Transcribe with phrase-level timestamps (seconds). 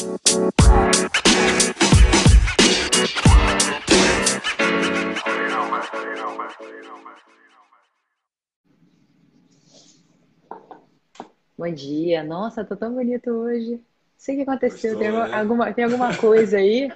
[0.00, 0.06] Bom
[11.74, 12.24] dia.
[12.24, 13.72] Nossa, tô tão bonito hoje.
[13.72, 13.80] Não
[14.16, 14.94] sei o que aconteceu.
[14.94, 15.38] Gostou, tem, né?
[15.38, 16.90] alguma, tem alguma coisa aí?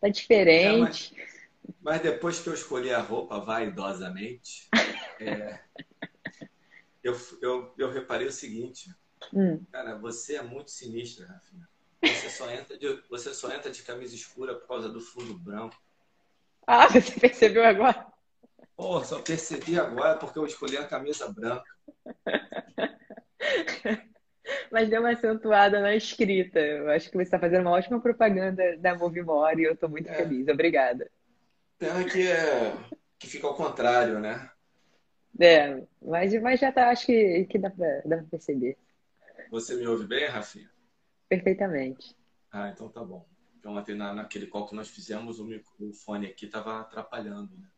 [0.00, 1.12] Tá diferente.
[1.12, 4.68] É, mas, mas, depois que eu escolhi a roupa vaidosamente,
[5.18, 5.58] é,
[7.02, 8.94] eu, eu, eu reparei o seguinte.
[9.34, 9.64] Hum.
[9.72, 11.69] Cara, você é muito sinistra, Rafinha.
[12.02, 15.76] Você só, entra de, você só entra de camisa escura por causa do fundo branco.
[16.66, 18.06] Ah, você percebeu agora?
[18.76, 21.64] Pô, só percebi agora porque eu escolhi a camisa branca.
[24.72, 26.58] Mas deu uma acentuada na escrita.
[26.58, 30.08] Eu acho que você está fazendo uma ótima propaganda da Movimore e eu estou muito
[30.08, 30.14] é.
[30.14, 30.48] feliz.
[30.48, 31.10] Obrigada.
[31.78, 32.72] Pena que, é,
[33.18, 34.50] que fica ao contrário, né?
[35.38, 38.76] É, mas, mas já tá, acho que, que dá para perceber.
[39.50, 40.70] Você me ouve bem, Rafinha?
[41.30, 42.16] Perfeitamente.
[42.50, 43.24] Ah, então tá bom.
[43.56, 47.68] Então, até na, naquele call que nós fizemos, o, microfone aqui estava atrapalhando, né?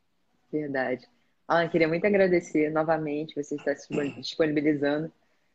[0.51, 1.07] Verdade.
[1.47, 5.13] Alan, queria muito agradecer novamente você estar se disponibilizando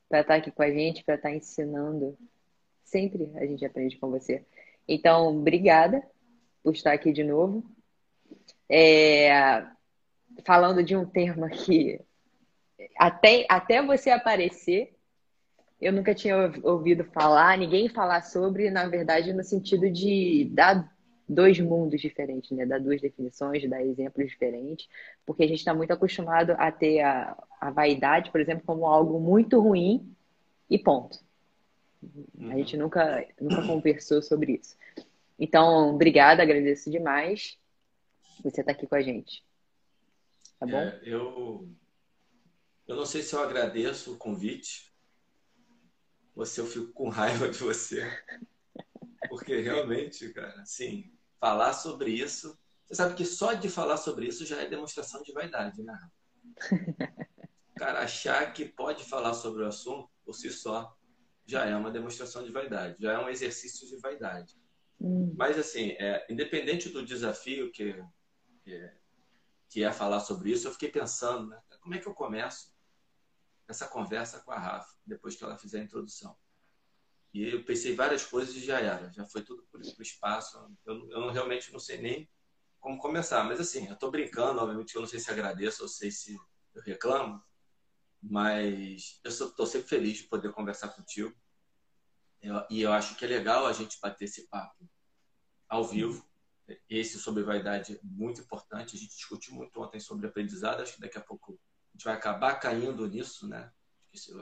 [0.07, 2.15] para estar aqui com a gente, para estar ensinando.
[2.83, 4.45] Sempre a gente aprende com você.
[4.87, 6.07] Então, obrigada
[6.63, 7.63] por estar aqui de novo.
[8.69, 9.65] É,
[10.45, 11.99] falando de um tema que
[12.95, 14.96] até, até você aparecer,
[15.79, 20.91] eu nunca tinha ouvido falar, ninguém falar sobre, na verdade, no sentido de dar
[21.29, 22.65] dois mundos diferentes, né?
[22.65, 24.87] Dar duas definições, dar exemplos diferentes,
[25.25, 29.19] porque a gente está muito acostumado a ter a, a vaidade, por exemplo, como algo
[29.19, 30.15] muito ruim
[30.69, 31.19] e ponto.
[32.39, 32.83] A gente uhum.
[32.83, 34.75] nunca, nunca conversou sobre isso.
[35.37, 37.57] Então, obrigada, agradeço demais
[38.43, 39.43] você estar tá aqui com a gente.
[40.59, 40.77] Tá bom?
[40.77, 41.67] É, eu,
[42.87, 44.91] eu não sei se eu agradeço o convite
[46.45, 48.05] se eu fico com raiva de você.
[49.29, 52.57] Porque realmente, cara, assim, falar sobre isso.
[52.85, 55.97] Você sabe que só de falar sobre isso já é demonstração de vaidade, né?
[57.77, 60.95] Cara achar que pode falar sobre o assunto por si só
[61.45, 64.55] já é uma demonstração de vaidade, já é um exercício de vaidade.
[64.99, 65.33] Hum.
[65.37, 68.03] Mas, assim, é, independente do desafio que,
[68.63, 68.91] que,
[69.69, 71.61] que, é falar sobre isso, eu fiquei pensando, né?
[71.79, 72.75] Como é que eu começo
[73.67, 76.37] essa conversa com a Rafa, depois que ela fizer a introdução?
[77.33, 79.11] E eu pensei várias coisas e já era.
[79.11, 80.57] Já foi tudo para o espaço.
[80.85, 82.29] Eu, eu realmente não sei nem
[82.79, 83.43] como começar.
[83.43, 86.35] Mas assim, eu estou brincando, obviamente eu não sei se agradeço ou sei se
[86.73, 87.43] eu reclamo.
[88.21, 91.35] Mas eu estou sempre feliz de poder conversar contigo.
[92.41, 94.89] Eu, e eu acho que é legal a gente bater esse papo
[95.67, 96.25] ao vivo.
[96.89, 98.95] Esse sobre vaidade é muito importante.
[98.95, 100.81] A gente discutiu muito ontem sobre aprendizado.
[100.81, 101.59] Acho que daqui a pouco
[101.97, 103.71] gente vai acabar caindo nisso, né?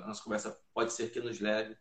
[0.04, 1.76] A nossa conversa pode ser que nos leve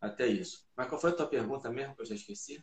[0.00, 0.68] até isso.
[0.76, 2.62] Mas qual foi a tua pergunta mesmo que eu já esqueci?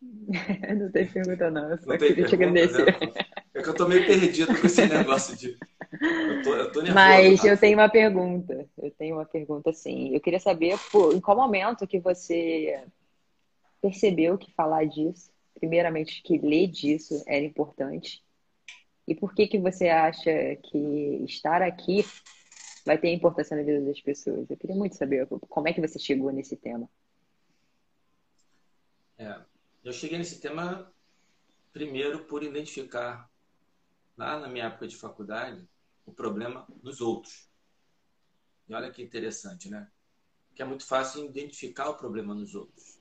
[0.02, 2.84] não tem pergunta não, eu só não queria te agradecer.
[2.84, 3.12] Né?
[3.54, 5.56] É que eu tô meio perdido com esse negócio de.
[6.00, 7.48] Eu tô, eu tô nervoso, Mas tá?
[7.48, 8.68] eu tenho uma pergunta.
[8.76, 10.14] Eu tenho uma pergunta sim.
[10.14, 12.82] Eu queria saber pô, em qual momento que você
[13.80, 18.24] percebeu que falar disso, primeiramente que ler disso era importante.
[19.06, 20.78] E por que que você acha que
[21.24, 22.04] estar aqui
[22.84, 24.48] vai ter importância na vida das pessoas.
[24.48, 26.88] Eu queria muito saber como é que você chegou nesse tema.
[29.16, 29.40] É,
[29.82, 30.92] eu cheguei nesse tema
[31.72, 33.30] primeiro por identificar
[34.16, 35.66] lá na minha época de faculdade
[36.04, 37.48] o problema nos outros.
[38.68, 39.90] E olha que interessante, né?
[40.54, 43.00] Que é muito fácil identificar o problema nos outros.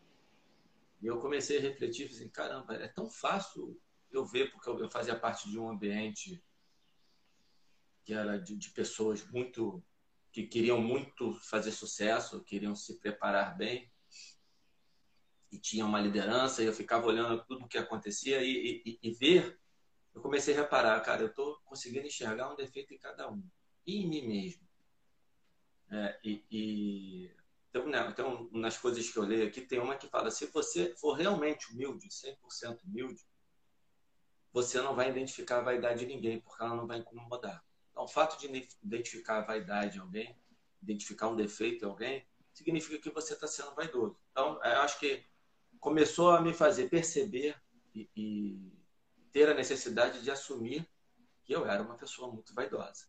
[1.02, 3.80] E eu comecei a refletir, assim, caramba, é tão fácil
[4.18, 6.44] eu ver, porque eu fazia parte de um ambiente
[8.04, 9.84] que era de, de pessoas muito
[10.32, 13.92] que queriam muito fazer sucesso, queriam se preparar bem
[15.52, 19.12] e tinham uma liderança e eu ficava olhando tudo o que acontecia e, e, e,
[19.12, 19.60] ver,
[20.14, 23.48] eu comecei a reparar, cara, eu estou conseguindo enxergar um defeito em cada um
[23.86, 24.68] e em mim mesmo.
[25.92, 27.32] É, e, e
[27.70, 30.96] então, né, então, nas coisas que eu leio aqui, tem uma que fala: se você
[30.96, 33.24] for realmente humilde, 100% humilde,
[34.54, 37.66] você não vai identificar a vaidade de ninguém, porque ela não vai incomodar.
[37.92, 40.38] Então, o fato de identificar a vaidade em alguém,
[40.82, 44.16] identificar um defeito em alguém, significa que você está sendo vaidoso.
[44.32, 45.26] Então, eu acho que
[45.80, 47.60] começou a me fazer perceber
[47.96, 48.72] e, e,
[49.32, 50.88] ter a necessidade de assumir
[51.44, 53.08] que eu era uma pessoa muito vaidosa.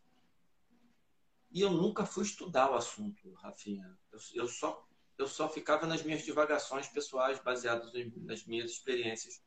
[1.51, 3.97] E eu nunca fui estudar o assunto, Rafinha.
[4.11, 9.45] Eu, eu só, eu só ficava nas minhas divagações pessoais baseadas nas minhas experiências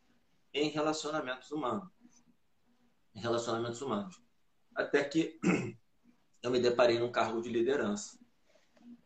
[0.53, 1.91] em relacionamentos humanos.
[3.15, 4.21] Em relacionamentos humanos.
[4.75, 5.39] Até que
[6.43, 8.19] eu me deparei num cargo de liderança,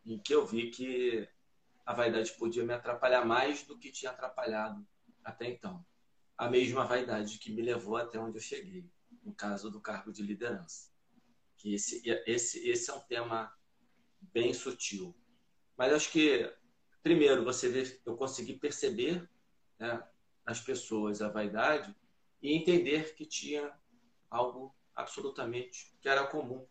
[0.04, 1.28] em que eu vi que
[1.84, 4.86] a vaidade podia me atrapalhar mais do que tinha atrapalhado
[5.24, 5.84] até então.
[6.36, 8.90] A mesma vaidade que me levou até onde eu cheguei,
[9.22, 10.90] no caso do cargo de liderança.
[11.56, 13.52] Que esse, esse, esse é um tema
[14.20, 15.16] bem sutil.
[15.76, 16.52] Mas acho que,
[17.02, 19.28] primeiro, você vê, eu consegui perceber
[19.78, 20.02] né,
[20.46, 21.94] nas pessoas a vaidade
[22.42, 23.72] e entender que tinha
[24.30, 26.66] algo absolutamente que era comum.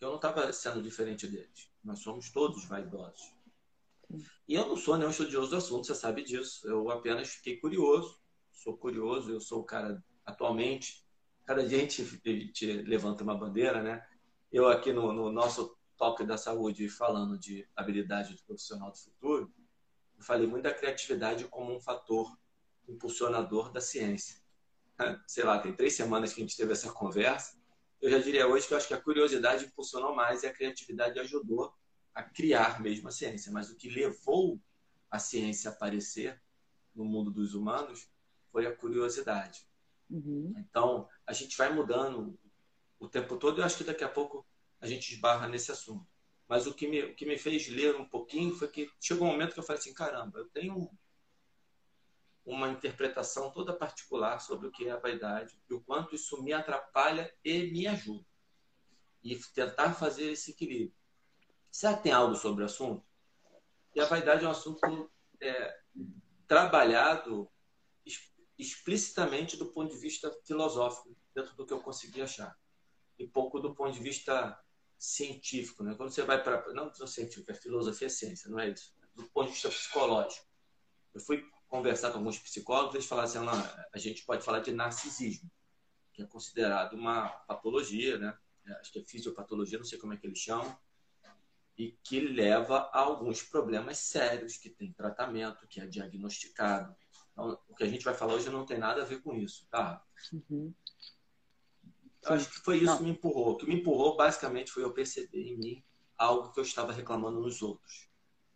[0.00, 1.70] Eu não estava sendo diferente deles.
[1.84, 3.32] Nós somos todos vaidosos.
[4.48, 6.66] E eu não sou nenhum estudioso do assunto, você sabe disso.
[6.66, 8.20] Eu apenas fiquei curioso.
[8.50, 11.06] Sou curioso, eu sou o cara atualmente.
[11.44, 14.04] Cada dia a gente, a gente levanta uma bandeira, né?
[14.50, 19.52] Eu aqui no, no nosso toque da saúde, falando de habilidade do profissional do futuro,
[20.18, 22.36] eu falei muito da criatividade como um fator
[22.92, 24.36] impulsionador da ciência.
[25.26, 27.60] Sei lá, tem três semanas que a gente teve essa conversa.
[28.00, 31.18] Eu já diria hoje que eu acho que a curiosidade impulsionou mais e a criatividade
[31.20, 31.72] ajudou
[32.14, 33.52] a criar mesmo a ciência.
[33.52, 34.60] Mas o que levou
[35.10, 36.40] a ciência a aparecer
[36.94, 38.10] no mundo dos humanos
[38.50, 39.66] foi a curiosidade.
[40.10, 40.52] Uhum.
[40.58, 42.38] Então, a gente vai mudando
[42.98, 43.60] o tempo todo.
[43.60, 44.46] Eu acho que daqui a pouco
[44.80, 46.06] a gente esbarra nesse assunto.
[46.48, 49.30] Mas o que me, o que me fez ler um pouquinho foi que chegou um
[49.30, 50.90] momento que eu falei assim: caramba, eu tenho
[52.44, 56.52] uma interpretação toda particular sobre o que é a vaidade e o quanto isso me
[56.52, 58.26] atrapalha e me ajuda.
[59.22, 60.96] E tentar fazer esse equilíbrio.
[61.70, 63.04] Será que tem algo sobre o assunto?
[63.94, 65.10] E a vaidade é um assunto
[65.40, 65.80] é,
[66.48, 67.48] trabalhado
[68.58, 72.56] explicitamente do ponto de vista filosófico, dentro do que eu consegui achar.
[73.18, 74.58] E pouco do ponto de vista
[74.98, 75.82] científico.
[75.82, 75.94] Né?
[75.94, 76.72] Quando você vai para.
[76.72, 78.94] Não do científico, é filosofia é ciência, não é isso.
[79.14, 80.46] Do ponto de vista psicológico.
[81.14, 83.38] Eu fui conversar com alguns psicólogos, eles falaram assim:
[83.92, 85.50] a gente pode falar de narcisismo,
[86.12, 88.36] que é considerado uma patologia, né?
[88.78, 90.76] acho que é fisiopatologia, não sei como é que eles chamam
[91.78, 96.94] e que leva a alguns problemas sérios, que tem tratamento, que é diagnosticado.
[97.32, 99.66] Então, o que a gente vai falar hoje não tem nada a ver com isso,
[99.70, 100.04] tá?
[100.30, 100.72] Uhum.
[102.26, 102.98] Acho que foi isso não.
[102.98, 103.52] que me empurrou.
[103.52, 105.84] O que me empurrou, basicamente, foi eu perceber em mim
[106.16, 108.12] algo que eu estava reclamando nos outros.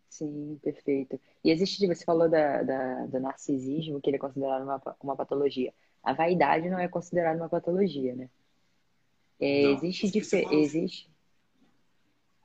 [0.09, 1.19] Sim, perfeito.
[1.47, 5.73] E existe, você falou da, da, do narcisismo, que ele é considerado uma, uma patologia.
[6.03, 8.29] A vaidade não é considerada uma patologia, né?
[9.39, 10.45] É, não, existe, difer...
[10.51, 11.09] existe,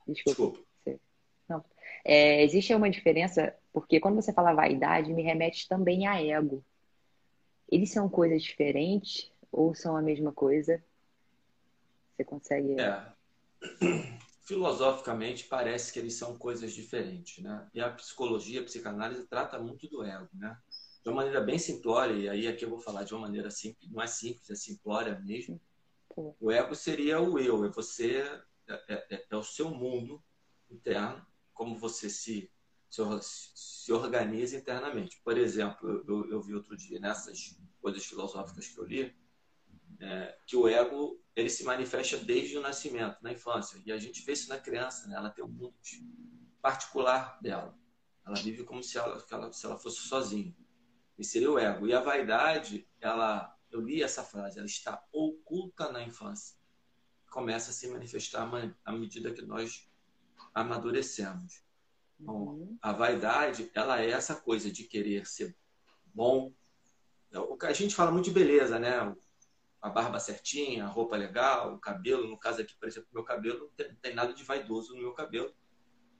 [0.07, 0.57] Desculpa.
[0.85, 1.01] Desculpa.
[1.49, 1.65] Não.
[2.05, 6.63] É, existe uma diferença, porque quando você fala vaidade, me remete também a ego.
[7.69, 10.81] Eles são coisas diferentes ou são a mesma coisa?
[12.15, 12.79] Você consegue.
[12.79, 13.03] É.
[14.43, 17.69] Filosoficamente, parece que eles são coisas diferentes, né?
[17.73, 20.57] E a psicologia, a psicanálise trata muito do ego, né?
[21.01, 23.89] De uma maneira bem simplória, e aí aqui eu vou falar de uma maneira simples,
[23.89, 25.61] não é simples, é simplória mesmo.
[26.39, 28.17] O ego seria o eu, é você
[28.67, 30.21] é, é, é, é, o seu mundo
[30.69, 32.51] interno, como você se,
[32.89, 35.21] se, se organiza internamente.
[35.23, 39.15] Por exemplo, eu, eu, vi outro dia, nessas coisas filosóficas que eu li,
[40.03, 43.81] é, que o ego ele se manifesta desde o nascimento, na infância.
[43.85, 45.15] E a gente vê isso na criança, né?
[45.15, 45.73] ela tem um mundo
[46.61, 47.77] particular dela.
[48.25, 49.19] Ela vive como se ela,
[49.51, 50.55] se ela fosse sozinha.
[51.17, 51.87] E seria o ego.
[51.87, 56.55] E a vaidade, ela, eu li essa frase, ela está oculta na infância
[57.33, 58.47] começa a se manifestar
[58.85, 59.89] à medida que nós
[60.53, 61.63] amadurecemos.
[62.19, 62.77] Então, uhum.
[62.79, 65.57] a vaidade, ela é essa coisa de querer ser
[66.13, 66.53] bom.
[67.63, 69.13] A gente fala muito de beleza, né?
[69.83, 72.27] A barba certinha, a roupa legal, o cabelo.
[72.27, 75.53] No caso aqui, por exemplo, meu cabelo não tem, nada de vaidoso no meu cabelo.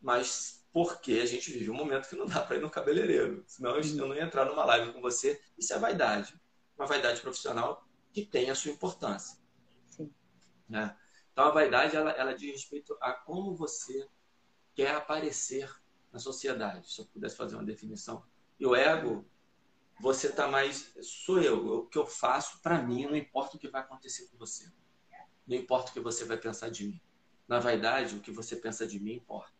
[0.02, 3.42] Mas porque a gente vive um momento que não dá para ir no cabeleireiro.
[3.48, 5.42] Senão eu não ia entrar numa live com você.
[5.58, 6.38] Isso é vaidade.
[6.78, 9.40] Uma vaidade profissional que tem a sua importância.
[9.88, 10.14] Sim.
[10.68, 10.96] Né?
[11.32, 14.08] Então, a vaidade, ela, ela diz respeito a como você
[14.76, 15.74] quer aparecer
[16.12, 18.24] na sociedade, se eu pudesse fazer uma definição.
[18.60, 19.26] E o ego,
[20.04, 20.94] você está mais.
[21.02, 24.38] Sou eu, o que eu faço para mim, não importa o que vai acontecer com
[24.38, 24.70] você.
[25.48, 27.02] Não importa o que você vai pensar de mim.
[27.48, 29.54] Na vaidade, o que você pensa de mim importa.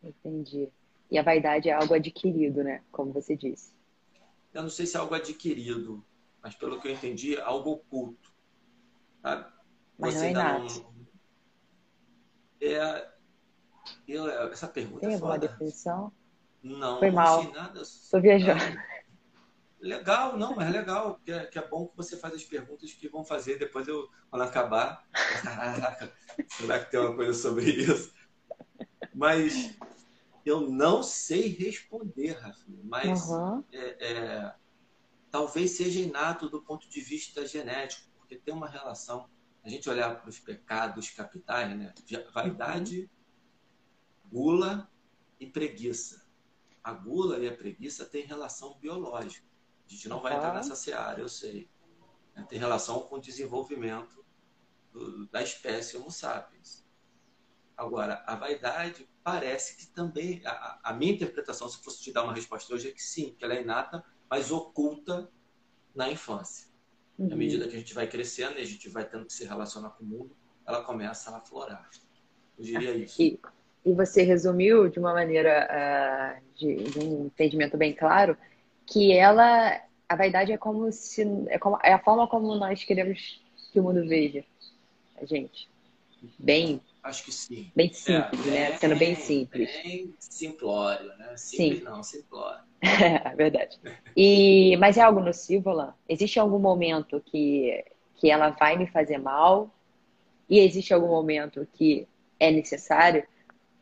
[0.00, 0.68] Entendi.
[1.10, 2.84] E a vaidade é algo adquirido, né?
[2.92, 3.74] Como você disse.
[4.54, 6.04] Eu não sei se é algo adquirido,
[6.40, 8.32] mas pelo que eu entendi, é algo oculto.
[9.22, 9.52] Sabe?
[9.98, 10.92] Mas você não é Não...
[12.60, 13.12] É,
[14.06, 16.12] eu, essa pergunta Tem é alguma definição?
[16.62, 17.42] Não, Foi não mal.
[17.42, 17.82] sei nada.
[17.82, 18.91] Estou viajando.
[19.82, 22.92] Legal, não, mas é legal, que é, que é bom que você faz as perguntas
[22.92, 25.04] que vão fazer depois eu, quando acabar.
[25.42, 26.12] Caraca,
[26.48, 28.14] será que tem uma coisa sobre isso?
[29.12, 29.76] Mas
[30.46, 33.64] eu não sei responder, Rafinha, mas uhum.
[33.72, 34.54] é, é,
[35.32, 39.28] talvez seja inato do ponto de vista genético, porque tem uma relação
[39.64, 41.92] a gente olhar para os pecados capitais, né?
[42.32, 43.10] Vaidade,
[44.26, 44.88] gula
[45.40, 46.24] e preguiça.
[46.84, 49.51] a gula e a preguiça têm relação biológica.
[49.92, 51.68] A gente não vai entrar nessa seara, eu sei.
[52.34, 52.46] Né?
[52.48, 54.24] Tem relação com o desenvolvimento
[54.90, 56.82] do, da espécie Homo sapiens.
[57.76, 62.32] Agora, a vaidade parece que também, a, a, minha interpretação, se fosse te dar uma
[62.32, 65.30] resposta hoje, é que sim, que ela é inata, mas oculta
[65.94, 66.68] na infância.
[67.18, 67.30] Uhum.
[67.30, 69.90] À medida que a gente vai crescendo e a gente vai tendo que se relacionar
[69.90, 71.90] com o mundo, ela começa a aflorar.
[72.58, 73.20] Eu diria isso.
[73.20, 73.38] E,
[73.84, 78.36] e você resumiu de uma maneira uh, de, de, um entendimento bem claro
[78.86, 83.40] que ela, a vaidade é como se é, como, é a forma como nós queremos
[83.72, 84.44] que o mundo veja
[85.20, 85.68] a gente.
[86.38, 87.70] Bem Acho que sim.
[87.74, 88.68] Bem simples, é, né?
[88.68, 89.70] Bem, Sendo bem simples.
[89.82, 91.36] Bem simplório, né?
[91.36, 91.84] Simples sim.
[91.84, 92.62] não, simplório.
[92.80, 93.78] é verdade.
[94.16, 95.92] E, mas é algo nocivo, Alain?
[96.08, 97.84] Existe algum momento que,
[98.14, 99.68] que ela vai me fazer mal?
[100.48, 102.06] E existe algum momento que
[102.38, 103.24] é necessário?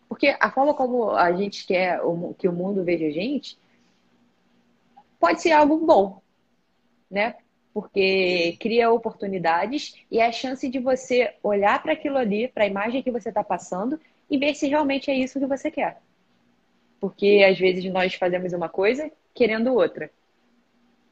[0.09, 2.01] Porque a forma como a gente quer
[2.39, 3.59] que o mundo veja a gente
[5.21, 6.21] pode ser algo bom,
[7.09, 7.37] né?
[7.73, 12.67] porque cria oportunidades e é a chance de você olhar para aquilo ali, para a
[12.67, 16.01] imagem que você está passando e ver se realmente é isso que você quer.
[17.01, 20.11] Porque às vezes nós fazemos uma coisa querendo outra.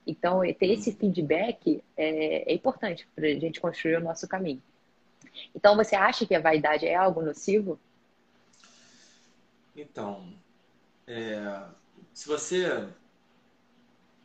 [0.06, 4.62] Então, ter esse feedback é, é importante para a gente construir o nosso caminho.
[5.54, 7.78] Então, você acha que a vaidade é algo nocivo?
[9.76, 10.32] Então,
[11.06, 11.62] é,
[12.12, 12.88] se você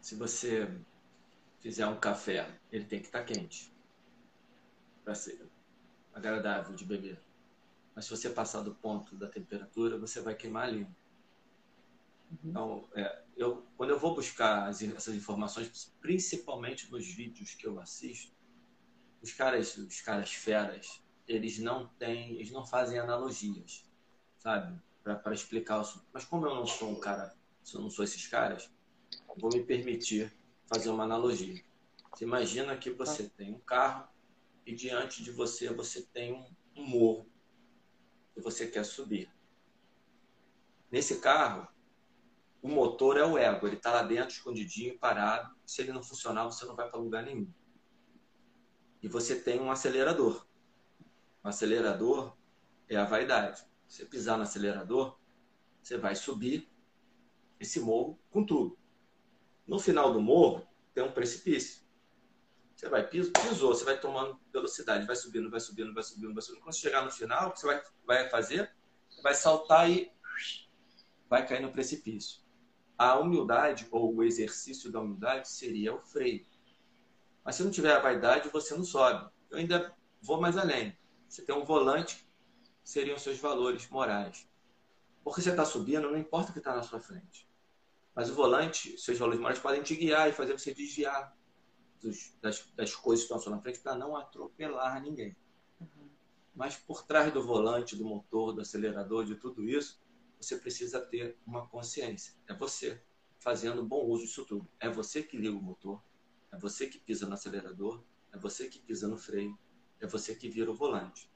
[0.04, 0.70] se você
[1.62, 3.74] fizer um café, ele tem que estar tá quente
[5.02, 5.50] para ser
[6.14, 7.24] agradável de beber.
[7.96, 10.94] Mas se você passar do ponto da temperatura, você vai queimar a língua.
[12.30, 12.38] Uhum.
[12.44, 17.80] Então, é, eu, quando eu vou buscar as, essas informações, principalmente nos vídeos que eu
[17.80, 18.36] assisto,
[19.22, 23.90] os caras, os caras feras, eles não têm, eles não fazem analogias,
[24.38, 26.02] sabe, para explicar o.
[26.12, 27.34] Mas como eu não sou um cara,
[27.64, 28.70] se eu não sou esses caras,
[29.38, 30.32] vou me permitir
[30.68, 31.64] fazer uma analogia.
[32.12, 34.08] Você imagina que você tem um carro
[34.66, 37.28] e diante de você você tem um, um morro
[38.34, 39.32] que você quer subir.
[40.92, 41.68] Nesse carro,
[42.62, 45.54] o motor é o ego, ele está lá dentro, escondidinho, parado.
[45.66, 47.52] Se ele não funcionar, você não vai para lugar nenhum.
[49.02, 50.46] E você tem um acelerador.
[51.44, 52.38] O acelerador
[52.88, 53.66] é a vaidade.
[53.88, 55.20] Você pisar no acelerador,
[55.82, 56.70] você vai subir
[57.60, 58.78] esse morro com tudo.
[59.68, 61.84] No final do morro, tem um precipício.
[62.76, 66.62] Você vai, pisou, você vai tomando velocidade, vai subindo, vai subindo, vai subindo, vai subindo.
[66.62, 68.76] Quando você chegar no final, o que você vai, vai fazer?
[69.22, 70.12] Vai saltar e
[71.30, 72.42] vai cair no precipício.
[72.98, 76.46] A humildade, ou o exercício da humildade, seria o freio.
[77.44, 79.32] Mas se não tiver a vaidade, você não sobe.
[79.50, 80.98] Eu ainda vou mais além.
[81.28, 82.28] Você tem um volante,
[82.84, 84.48] seriam seus valores morais.
[85.24, 87.48] Porque você está subindo, não importa o que está na sua frente.
[88.16, 91.36] Mas o volante, seus valores morais podem te guiar e fazer você desviar
[92.00, 95.36] dos, das, das, coisas que estão à sua frente para não atropelar ninguém.
[95.80, 96.10] Uhum.
[96.54, 100.02] Mas por trás do volante, do motor, do acelerador, de tudo isso,
[100.40, 102.36] você precisa ter uma consciência.
[102.48, 103.02] É você
[103.40, 104.68] fazendo bom uso disso tudo.
[104.80, 106.02] É você que liga o motor,
[106.52, 109.58] é você que pisa no acelerador, é você que pisa no freio,
[110.00, 111.32] é você que vira o volante.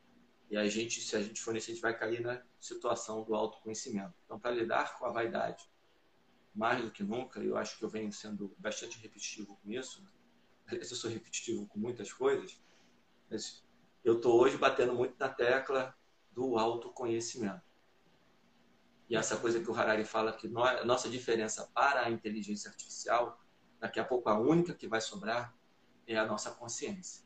[0.49, 3.35] E a gente, se a gente for nisso, a gente vai cair na situação do
[3.35, 4.13] autoconhecimento.
[4.25, 5.69] Então, para lidar com a vaidade,
[6.57, 10.03] mais do que nunca, eu acho que eu venho sendo bastante repetitivo com isso.
[10.71, 12.59] Eu sou repetitivo com muitas coisas,
[13.29, 13.63] mas
[14.03, 15.95] eu estou hoje batendo muito na tecla
[16.31, 17.61] do autoconhecimento.
[19.07, 23.39] E essa coisa que o Harari fala que a nossa diferença para a inteligência artificial,
[23.79, 25.55] daqui a pouco a única que vai sobrar
[26.05, 27.23] é a nossa consciência.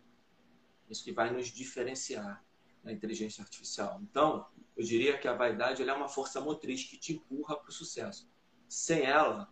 [0.89, 2.43] Isso que vai nos diferenciar
[2.83, 4.00] da inteligência artificial.
[4.03, 7.71] Então, eu diria que a vaidade é uma força motriz que te empurra para o
[7.71, 8.30] sucesso.
[8.72, 9.50] Sem ela,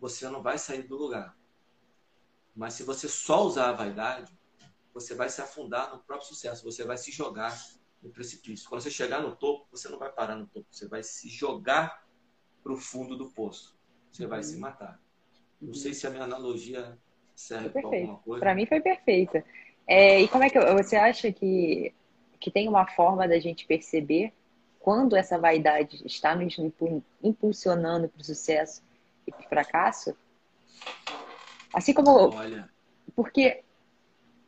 [0.00, 1.36] você não vai sair do lugar.
[2.56, 4.34] Mas se você só usar a vaidade,
[4.94, 7.54] você vai se afundar no próprio sucesso, você vai se jogar
[8.02, 8.66] no precipício.
[8.66, 12.02] Quando você chegar no topo, você não vai parar no topo, você vai se jogar
[12.62, 13.78] para o fundo do poço.
[14.10, 14.98] Você vai se matar.
[15.60, 16.98] Não sei se a minha analogia
[17.34, 18.40] serve para alguma coisa.
[18.40, 19.44] Para mim foi perfeita.
[19.86, 21.92] É, e como é que você acha que,
[22.40, 24.32] que tem uma forma da gente perceber
[24.82, 26.56] quando essa vaidade está nos
[27.22, 28.82] impulsionando para o sucesso
[29.26, 30.14] e para o fracasso,
[31.72, 32.34] assim como.
[32.34, 32.68] Olha.
[33.14, 33.62] Porque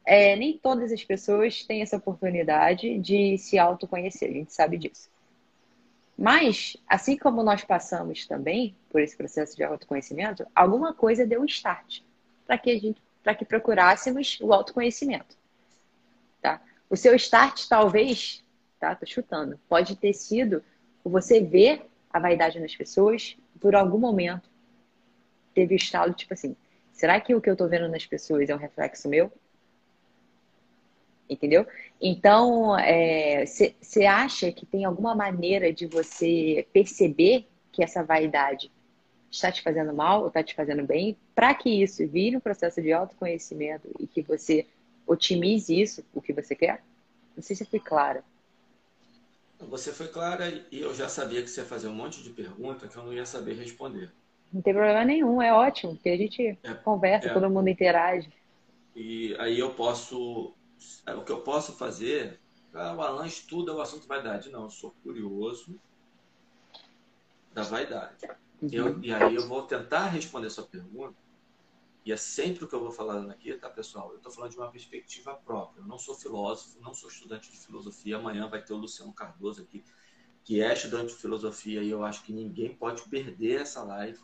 [0.05, 5.09] é, nem todas as pessoas têm essa oportunidade de se autoconhecer, a gente sabe disso.
[6.17, 11.47] Mas, assim como nós passamos também por esse processo de autoconhecimento, alguma coisa deu um
[11.47, 12.03] start
[12.47, 15.37] para que a gente, para que procurássemos o autoconhecimento.
[16.41, 16.61] Tá?
[16.89, 18.44] O seu start talvez
[18.85, 18.95] tá?
[18.95, 19.59] Tô chutando.
[19.67, 20.63] Pode ter sido
[21.03, 24.49] você ver a vaidade nas pessoas, por algum momento,
[25.55, 26.55] teve estalo, tipo assim,
[26.93, 29.33] será que o que eu tô vendo nas pessoas é um reflexo meu?
[31.29, 31.67] Entendeu?
[32.01, 32.77] Então,
[33.47, 38.71] você é, acha que tem alguma maneira de você perceber que essa vaidade
[39.31, 42.81] está te fazendo mal ou está te fazendo bem, para que isso vire um processo
[42.83, 44.67] de autoconhecimento e que você
[45.07, 46.85] otimize isso, o que você quer?
[47.35, 48.23] Não sei se eu fui clara.
[49.69, 52.91] Você foi clara e eu já sabia que você ia fazer um monte de perguntas
[52.91, 54.13] que eu não ia saber responder.
[54.53, 58.33] Não tem problema nenhum, é ótimo, porque a gente é, conversa, é, todo mundo interage.
[58.95, 60.55] E aí eu posso.
[61.09, 62.41] O que eu posso fazer.
[62.73, 64.51] Ah, o Alan estuda o assunto vaidade.
[64.51, 65.79] Não, eu sou curioso
[67.53, 68.27] da vaidade.
[68.61, 68.69] Uhum.
[68.71, 71.15] Eu, e aí eu vou tentar responder sua pergunta.
[72.05, 74.11] E é sempre o que eu vou falando aqui, tá, pessoal?
[74.11, 75.81] Eu estou falando de uma perspectiva própria.
[75.81, 78.19] Eu não sou filósofo, não sou estudante de filosofia.
[78.19, 79.83] Amanhã vai ter o Luciano Cardoso aqui,
[80.43, 84.21] que é estudante de filosofia, e eu acho que ninguém pode perder essa live.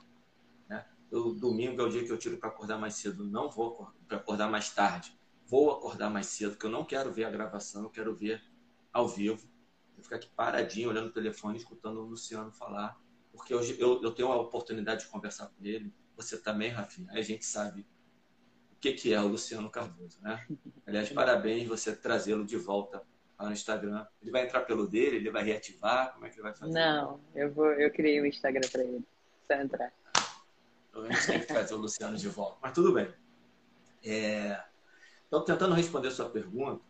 [0.69, 0.87] Né?
[1.11, 3.25] Eu, domingo é o dia que eu tiro para acordar mais cedo.
[3.25, 5.19] Não vou para acordar mais tarde.
[5.47, 8.43] Vou acordar mais cedo, porque eu não quero ver a gravação, eu quero ver
[8.93, 9.49] ao vivo.
[9.95, 13.01] Vou ficar aqui paradinho, olhando o telefone, escutando o Luciano falar
[13.33, 17.23] porque hoje eu, eu tenho a oportunidade de conversar com ele, você também, Rafinha, a
[17.23, 17.87] gente sabe
[18.73, 20.47] o que, que é o Luciano Cardoso, né?
[20.87, 23.03] Aliás, parabéns você trazê-lo de volta
[23.39, 24.07] lá no Instagram.
[24.21, 26.73] Ele vai entrar pelo dele, ele vai reativar, como é que ele vai fazer?
[26.73, 29.05] Não, eu vou, eu criei um Instagram para ele,
[29.47, 29.93] só entrar.
[30.89, 33.13] Então a gente tem que trazer o Luciano de volta, mas tudo bem.
[34.05, 34.63] É...
[35.27, 36.83] Então, tentando responder a sua pergunta,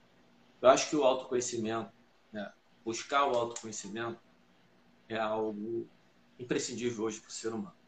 [0.62, 1.92] eu acho que o autoconhecimento,
[2.32, 2.52] né,
[2.84, 4.20] buscar o autoconhecimento
[5.08, 5.88] é algo
[6.38, 7.79] imprescindível hoje para o ser humano.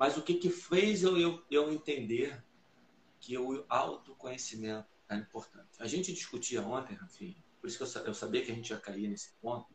[0.00, 2.42] Mas o que, que fez eu, eu, eu entender
[3.20, 5.68] que o autoconhecimento é importante?
[5.78, 8.78] A gente discutia ontem, Rafinha, por isso que eu, eu sabia que a gente ia
[8.78, 9.66] cair nesse ponto,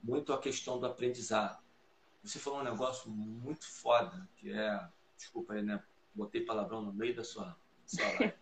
[0.00, 1.60] muito a questão do aprendizado.
[2.22, 5.82] Você falou um negócio muito foda, que é, desculpa aí, né?
[6.14, 8.32] Botei palavrão no meio da sua, sua live.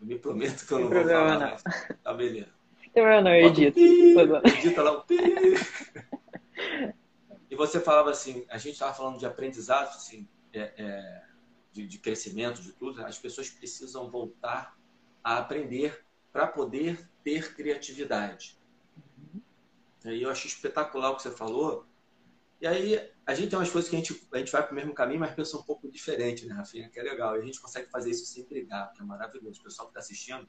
[0.00, 1.62] Eu me prometo que eu não vou falar mais.
[2.02, 2.52] Tá, beleza.
[2.96, 3.78] Eu não edito.
[3.78, 5.18] Edita lá o pi.
[7.58, 11.24] Você falava assim, a gente estava falando de aprendizado, assim, é, é,
[11.72, 13.04] de, de, crescimento, de tudo.
[13.04, 14.78] As pessoas precisam voltar
[15.24, 18.56] a aprender para poder ter criatividade.
[18.96, 19.42] Uhum.
[20.04, 21.84] E eu acho espetacular o que você falou.
[22.60, 24.76] E aí, a gente tem umas coisas que a gente, a gente vai para o
[24.76, 26.88] mesmo caminho, mas pensa um pouco diferente, né, Rafinha?
[26.88, 27.36] Que é legal.
[27.36, 29.58] E a gente consegue fazer isso sem brigar, que é maravilhoso.
[29.60, 30.48] O pessoal que está assistindo,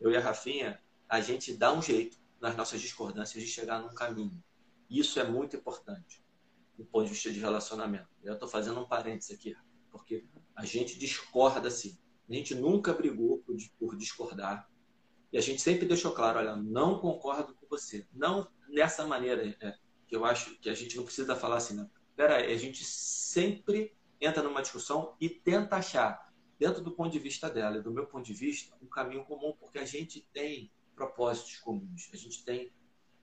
[0.00, 3.92] eu e a Rafinha, a gente dá um jeito nas nossas discordâncias de chegar num
[3.92, 4.42] caminho.
[4.88, 6.24] Isso é muito importante
[6.76, 8.08] do ponto de vista de relacionamento.
[8.22, 9.56] Eu estou fazendo um parênteses aqui,
[9.90, 11.98] porque a gente discorda assim.
[12.28, 13.42] A gente nunca brigou
[13.78, 14.68] por, discordar.
[15.32, 18.06] E a gente sempre deixou claro, olha, não concordo com você.
[18.12, 19.74] Não dessa maneira, é,
[20.06, 21.88] que eu acho que a gente não precisa falar assim, né?
[22.14, 27.50] Peraí, a gente sempre entra numa discussão e tenta achar, dentro do ponto de vista
[27.50, 31.58] dela e do meu ponto de vista, um caminho comum, porque a gente tem propósitos
[31.58, 32.72] comuns, a gente tem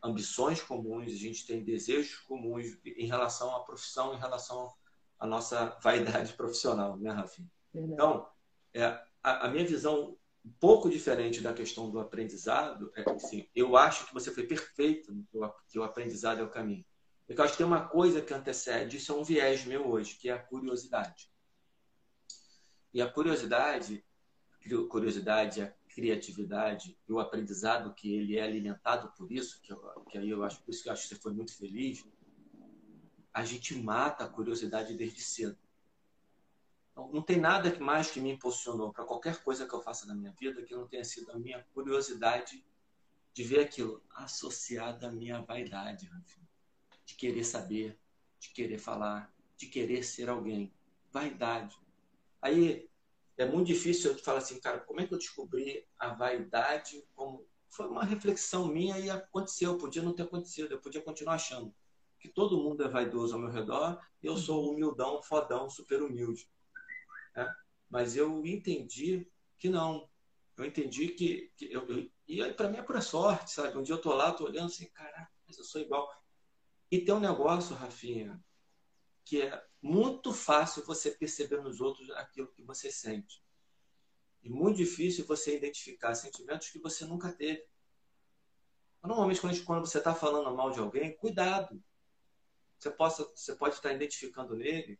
[0.03, 4.71] ambições comuns, a gente tem desejos comuns em relação à profissão, em relação
[5.19, 7.49] à nossa vaidade profissional, né, Rafinha?
[7.73, 8.27] Então,
[8.73, 8.85] é,
[9.23, 14.05] a, a, minha visão um pouco diferente da questão do aprendizado é assim, eu acho
[14.05, 15.25] que você foi perfeito no
[15.67, 16.85] que o aprendizado é o caminho.
[17.25, 20.17] Porque eu acho que tem uma coisa que antecede, isso é um viés meu hoje,
[20.17, 21.31] que é a curiosidade.
[22.93, 24.05] E a curiosidade,
[24.89, 29.79] curiosidade, a criatividade e o aprendizado que ele é alimentado por isso, que, eu,
[30.09, 32.03] que aí eu acho, por isso que eu acho que você foi muito feliz,
[33.33, 35.57] a gente mata a curiosidade desde cedo.
[36.91, 40.05] Então, não tem nada que mais que me impulsionou para qualquer coisa que eu faça
[40.05, 42.63] na minha vida que não tenha sido a minha curiosidade
[43.33, 46.09] de ver aquilo associado à minha vaidade,
[47.05, 47.99] de querer saber,
[48.39, 50.71] de querer falar, de querer ser alguém.
[51.11, 51.75] Vaidade.
[52.41, 52.89] Aí
[53.37, 57.45] é muito difícil eu falar assim, cara, como é que eu descobri a vaidade como
[57.69, 61.73] foi uma reflexão minha e aconteceu, podia não ter acontecido, eu podia continuar achando
[62.19, 66.49] que todo mundo é vaidoso ao meu redor, eu sou humildão, fodão, super humilde.
[67.35, 67.53] Né?
[67.89, 70.09] Mas eu entendi que não.
[70.55, 73.77] Eu entendi que, que eu, eu, e para mim é pura sorte, sabe?
[73.77, 76.07] Um dia eu tô lá, tô olhando assim, caraca, mas eu sou igual.
[76.89, 78.41] E tem um negócio, Rafinha,
[79.25, 83.43] que é muito fácil você perceber nos outros aquilo que você sente.
[84.41, 87.65] E muito difícil você identificar sentimentos que você nunca teve.
[89.03, 91.83] Normalmente, quando você está falando mal de alguém, cuidado.
[92.79, 94.97] Você, possa, você pode estar identificando nele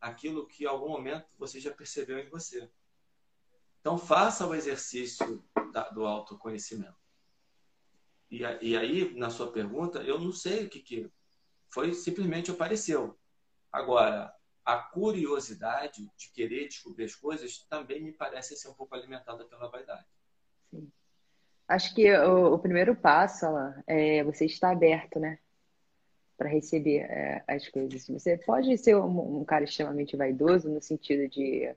[0.00, 2.68] aquilo que em algum momento você já percebeu em você.
[3.80, 6.98] Então, faça o exercício da, do autoconhecimento.
[8.28, 11.10] E, e aí, na sua pergunta, eu não sei o que, que
[11.68, 13.16] foi, simplesmente apareceu.
[13.76, 14.34] Agora,
[14.64, 19.68] a curiosidade de querer descobrir as coisas também me parece ser um pouco alimentada pela
[19.68, 20.06] vaidade.
[20.70, 20.90] Sim.
[21.68, 25.38] Acho que o, o primeiro passo, Alan, é você estar aberto, né?
[26.38, 28.08] Para receber é, as coisas.
[28.08, 31.74] Você pode ser um, um, cara extremamente vaidoso no sentido de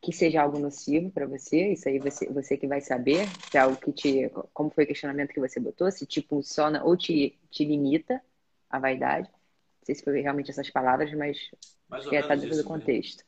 [0.00, 3.60] que seja algo nocivo para você, isso aí você, você que vai saber, se é
[3.60, 4.30] algo que te.
[4.54, 8.22] Como foi o questionamento que você botou, se te funciona ou te, te limita
[8.70, 9.28] a vaidade.
[9.86, 11.38] Sei se foi realmente essas palavras, mas
[11.92, 13.22] acho que está dentro do contexto.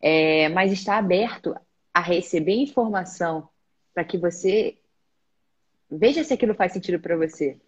[0.00, 1.52] É, mas está aberto
[1.92, 3.48] a receber informação
[3.92, 4.78] para que você
[5.90, 7.60] veja se aquilo faz sentido para você.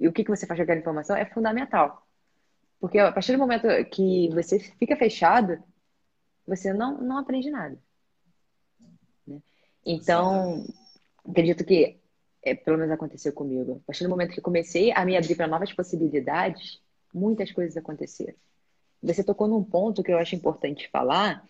[0.00, 2.08] E o que, que você faz com aquela informação é fundamental.
[2.80, 5.62] Porque a partir do momento que você fica fechado,
[6.46, 7.78] você não, não aprende nada.
[9.26, 9.42] Né?
[9.84, 10.64] Então,
[11.28, 12.00] acredito que,
[12.42, 13.82] é, pelo menos aconteceu comigo.
[13.84, 16.80] A partir do momento que comecei a me abrir para novas possibilidades,
[17.12, 18.34] muitas coisas aconteceram.
[19.02, 21.44] Você tocou num ponto que eu acho importante falar,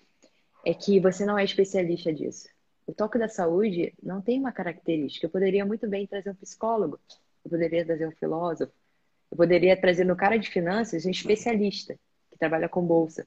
[0.64, 2.48] é que você não é especialista disso.
[2.86, 5.26] O toque da saúde não tem uma característica.
[5.26, 6.98] Eu poderia muito bem trazer um psicólogo,
[7.44, 8.72] eu poderia trazer um filósofo,
[9.30, 11.98] eu poderia trazer no cara de finanças um especialista
[12.30, 13.26] que trabalha com bolsa.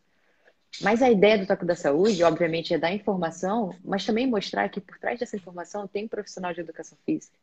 [0.80, 4.80] Mas a ideia do toque da saúde, obviamente, é dar informação, mas também mostrar que
[4.80, 7.38] por trás dessa informação tem um profissional de educação física,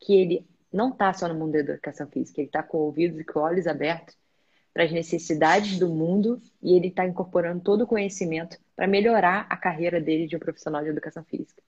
[0.00, 3.24] que ele não está só no mundo da educação física, ele está com ouvidos e
[3.24, 4.16] com olhos abertos
[4.72, 9.56] para as necessidades do mundo e ele está incorporando todo o conhecimento para melhorar a
[9.56, 11.62] carreira dele de um profissional de educação física.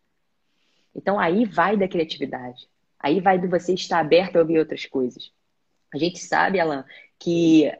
[0.94, 5.30] Então aí vai da criatividade, aí vai do você estar aberto a ouvir outras coisas.
[5.92, 6.84] A gente sabe, Alan,
[7.18, 7.70] que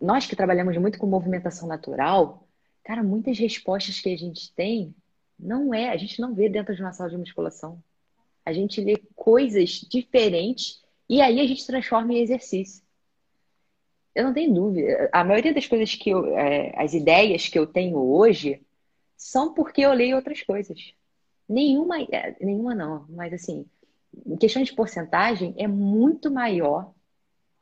[0.00, 2.48] nós que trabalhamos muito com movimentação natural,
[2.82, 4.94] cara, muitas respostas que a gente tem
[5.38, 7.82] não é, a gente não vê dentro de uma sala de musculação.
[8.44, 12.82] A gente lê coisas diferentes e aí a gente transforma em exercício.
[14.14, 15.08] Eu não tenho dúvida.
[15.12, 18.60] A maioria das coisas que eu, é, as ideias que eu tenho hoje
[19.16, 20.92] são porque eu leio outras coisas.
[21.48, 23.66] Nenhuma, é, nenhuma não, mas assim,
[24.26, 26.92] em questão de porcentagem, é muito maior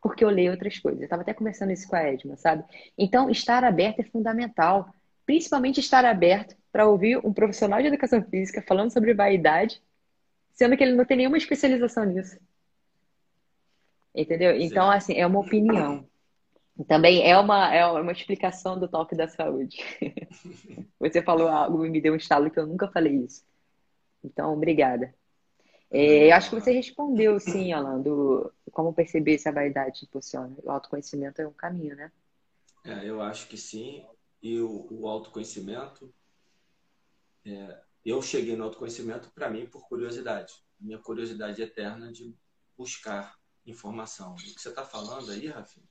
[0.03, 1.01] porque eu leio outras coisas.
[1.01, 2.65] Eu estava até conversando isso com a Edma, sabe?
[2.97, 4.93] Então, estar aberto é fundamental.
[5.27, 9.81] Principalmente estar aberto para ouvir um profissional de educação física falando sobre vaidade,
[10.53, 12.39] sendo que ele não tem nenhuma especialização nisso.
[14.15, 14.57] Entendeu?
[14.61, 16.09] Então, assim, é uma opinião.
[16.89, 19.79] Também é uma, é uma explicação do toque da saúde.
[20.99, 23.45] Você falou algo e me deu um estalo que eu nunca falei isso.
[24.25, 25.15] Então, obrigada.
[25.91, 30.55] É, acho que você respondeu, sim, Alan, do como perceber se a vaidade impulsiona.
[30.63, 32.13] O autoconhecimento é um caminho, né?
[32.85, 34.05] É, eu acho que sim.
[34.41, 36.15] E o, o autoconhecimento,
[37.45, 40.55] é, eu cheguei no autoconhecimento para mim por curiosidade.
[40.79, 42.35] Minha curiosidade eterna de
[42.77, 44.33] buscar informação.
[44.33, 45.87] O que você está falando aí, Rafinha,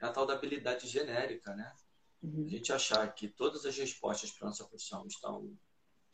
[0.00, 1.74] é a tal da habilidade genérica, né?
[2.22, 2.44] Uhum.
[2.46, 5.56] A gente achar que todas as respostas para nossa profissão estão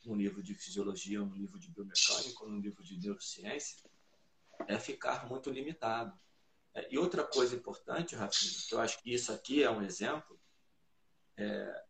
[0.04, 3.78] no livro de fisiologia, no livro de biomecânica, no livro de neurociência,
[4.66, 6.18] é ficar muito limitado.
[6.74, 10.38] É, e outra coisa importante, Rafinha, que eu acho que isso aqui é um exemplo,
[11.37, 11.83] é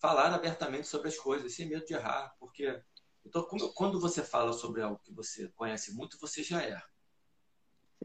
[0.00, 2.82] falar abertamente sobre as coisas, sem medo de errar, porque
[3.24, 6.88] então, quando você fala sobre algo que você conhece muito, você já erra.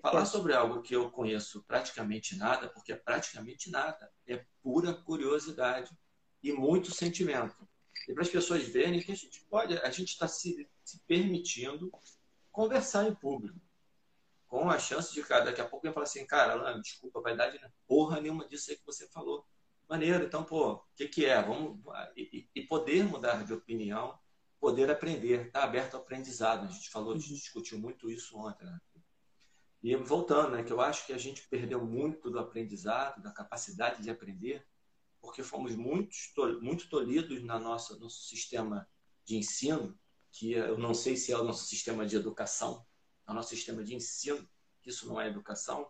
[0.02, 5.98] Falar sobre algo que eu conheço praticamente nada, porque é praticamente nada, é pura curiosidade
[6.44, 7.68] e muito sentimento.
[8.08, 11.90] E para as pessoas verem que a gente pode, a gente está se, se, permitindo
[12.52, 13.60] conversar em público.
[14.48, 17.58] Com a chance de, cara, daqui a pouco eu falar assim, cara, Alan, desculpa, vaidade
[17.58, 19.48] não é porra nenhuma disso aí que você falou.
[19.88, 21.41] Maneiro, então, pô, o que, que é?
[21.41, 21.80] Vamos,
[22.15, 24.17] e, e, poder mudar de opinião,
[24.60, 26.65] poder aprender, tá aberto ao aprendizado.
[26.65, 27.36] A gente falou, a gente uhum.
[27.36, 28.80] discutiu muito isso ontem, né?
[29.84, 34.02] E voltando, né, que eu acho que a gente perdeu muito do aprendizado, da capacidade
[34.02, 34.65] de aprender,
[35.21, 36.10] porque fomos muito,
[36.60, 38.89] muito tolhidos na nossa nosso sistema
[39.24, 39.95] de ensino,
[40.32, 42.84] que eu não sei se é o nosso sistema de educação,
[43.28, 44.48] é o nosso sistema de ensino,
[44.82, 45.88] que isso não é educação.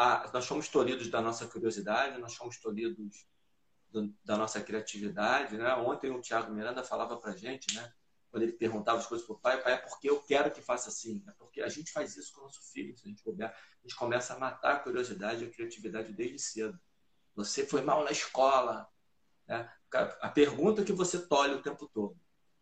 [0.00, 3.26] Ah, nós fomos tolhidos da nossa curiosidade, nós fomos tolhidos
[3.90, 5.56] do, da nossa criatividade.
[5.56, 5.74] Né?
[5.74, 7.92] Ontem o Tiago Miranda falava para gente, né?
[8.30, 10.88] quando ele perguntava as coisas para o pai, pai, é porque eu quero que faça
[10.88, 11.24] assim.
[11.26, 12.96] É porque a gente faz isso com o nosso filho.
[12.96, 16.78] Se a gente a gente começa a matar a curiosidade e a criatividade desde cedo.
[17.34, 18.88] Você foi mal na escola.
[19.48, 19.68] Né?
[20.20, 22.16] A pergunta que você tolhe o tempo todo.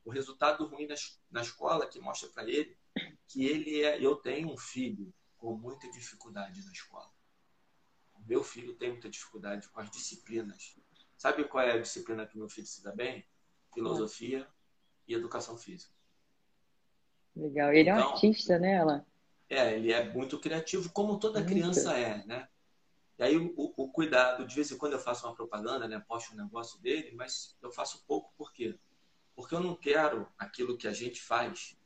[0.06, 0.94] O resultado ruim na,
[1.30, 2.78] na escola que mostra para ele
[3.28, 4.02] que ele é.
[4.02, 7.15] Eu tenho um filho com muita dificuldade na escola.
[8.26, 10.76] Meu filho tem muita dificuldade com as disciplinas.
[11.16, 13.24] Sabe qual é a disciplina que meu filho se dá bem?
[13.72, 14.46] Filosofia
[15.06, 15.94] e educação física.
[17.34, 17.72] Legal.
[17.72, 19.06] Ele então, é um então, artista, né, ela?
[19.48, 21.52] É, ele é muito criativo, como toda muito.
[21.52, 22.48] criança é, né?
[23.18, 26.34] E aí o, o, cuidado, de vez em quando eu faço uma propaganda, né, posto
[26.34, 28.78] um negócio dele, mas eu faço pouco por quê?
[29.34, 31.78] Porque eu não quero aquilo que a gente faz,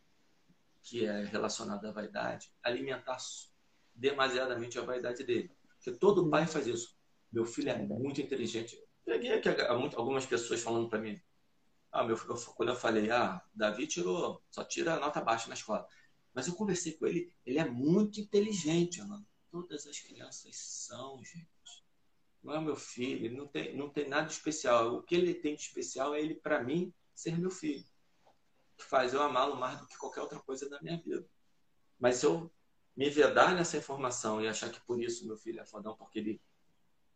[0.82, 3.18] que é relacionado à vaidade, alimentar
[3.94, 5.52] demasiadamente a vaidade dele.
[5.82, 6.94] Porque todo pai faz isso.
[7.32, 8.78] Meu filho é muito inteligente.
[9.04, 9.48] Peguei aqui
[9.96, 11.20] algumas pessoas falando para mim.
[11.90, 12.16] Ah, meu,
[12.54, 15.86] quando eu falei, ah, Davi tirou, só tira nota baixa na escola.
[16.32, 19.26] Mas eu conversei com ele, ele é muito inteligente, mano.
[19.50, 21.48] Todas as crianças são, gente.
[22.42, 24.94] Não é meu filho, não tem, não tem nada especial.
[24.94, 27.84] O que ele tem de especial é ele, para mim, ser meu filho.
[28.76, 31.26] Que faz eu amá-lo mais do que qualquer outra coisa da minha vida.
[31.98, 32.50] Mas se eu
[32.96, 36.40] me vedar nessa informação e achar que por isso meu filho é fodão, porque ele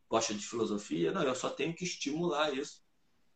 [0.09, 2.85] gosta de filosofia, não, eu só tenho que estimular isso.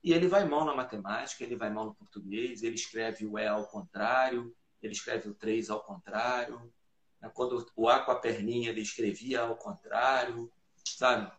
[0.03, 3.47] E ele vai mal na matemática, ele vai mal no português, ele escreve o E
[3.47, 6.73] ao contrário, ele escreve o 3 ao contrário.
[7.21, 7.31] Né?
[7.35, 10.51] Quando o A com a perninha, ele escrevia ao contrário,
[10.85, 11.31] sabe?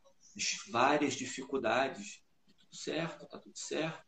[0.69, 2.21] Várias dificuldades.
[2.57, 4.03] Tudo certo, tá tudo certo.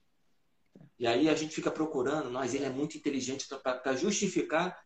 [1.00, 4.86] E aí a gente fica procurando, nós, ele é muito inteligente para justificar.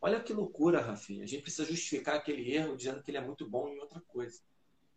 [0.00, 1.24] Olha que loucura, Rafinha.
[1.24, 4.40] A gente precisa justificar aquele erro dizendo que ele é muito bom em outra coisa.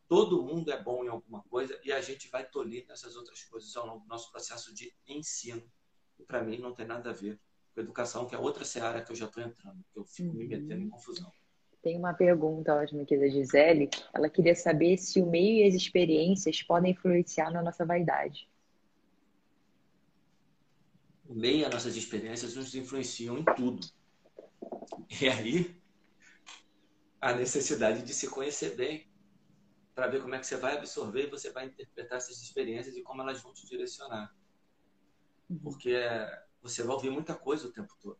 [0.07, 3.75] Todo mundo é bom em alguma coisa e a gente vai tolir nessas outras coisas
[3.75, 5.63] ao longo do nosso processo de ensino.
[6.19, 7.39] E para mim não tem nada a ver
[7.73, 10.35] com educação, que é outra seara que eu já estou entrando, que eu fico uhum.
[10.35, 11.31] me metendo em confusão.
[11.81, 13.89] Tem uma pergunta ótima aqui da Gisele.
[14.13, 18.49] Ela queria saber se o meio e as experiências podem influenciar na nossa vaidade.
[21.27, 23.87] O meio e as nossas experiências nos influenciam em tudo.
[25.21, 25.81] E aí,
[27.19, 29.09] a necessidade de se conhecer bem,
[29.93, 33.01] para ver como é que você vai absorver e você vai interpretar essas experiências e
[33.01, 34.33] como elas vão te direcionar.
[35.61, 35.93] Porque
[36.61, 38.17] você vai ouvir muita coisa o tempo todo.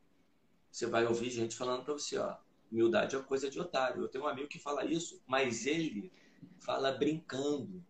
[0.69, 2.38] Você vai ouvir gente falando para você, ó,
[2.71, 4.03] humildade é coisa de otário.
[4.03, 6.12] Eu tenho um amigo que fala isso, mas ele
[6.60, 7.84] fala brincando.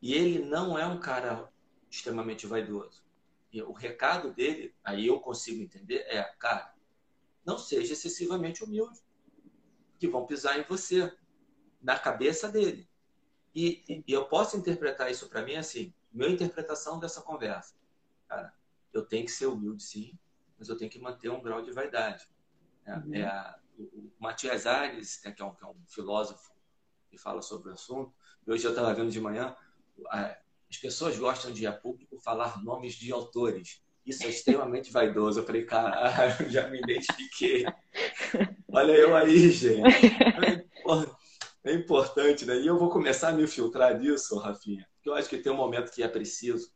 [0.00, 1.52] E ele não é um cara
[1.90, 3.04] extremamente vaidoso.
[3.52, 6.74] E o recado dele, aí eu consigo entender, é, cara,
[7.44, 9.00] não seja excessivamente humilde,
[9.98, 11.12] que vão pisar em você,
[11.82, 12.88] na cabeça dele.
[13.54, 17.74] E, e eu posso interpretar isso para mim assim, minha interpretação dessa conversa.
[18.28, 18.54] Cara,
[18.92, 20.18] eu tenho que ser humilde, sim,
[20.58, 22.28] mas eu tenho que manter um grau de vaidade.
[22.84, 23.14] É, uhum.
[23.14, 26.52] é a, o, o Matias Ares, né, que, é um, que é um filósofo
[27.10, 28.14] que fala sobre o assunto,
[28.46, 29.54] e hoje eu estava vendo de manhã,
[30.08, 33.82] as pessoas gostam de a público falar nomes de autores.
[34.04, 35.40] Isso é extremamente vaidoso.
[35.40, 37.64] Eu falei, caralho, já me identifiquei.
[38.72, 40.66] Olha eu aí, gente.
[41.62, 42.56] É importante, né?
[42.56, 44.86] E eu vou começar a me filtrar disso, Rafinha.
[44.94, 46.72] Porque eu acho que tem um momento que é preciso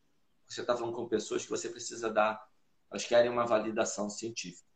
[0.49, 2.47] você está falando com pessoas que você precisa dar,
[2.91, 4.69] elas querem uma validação científica.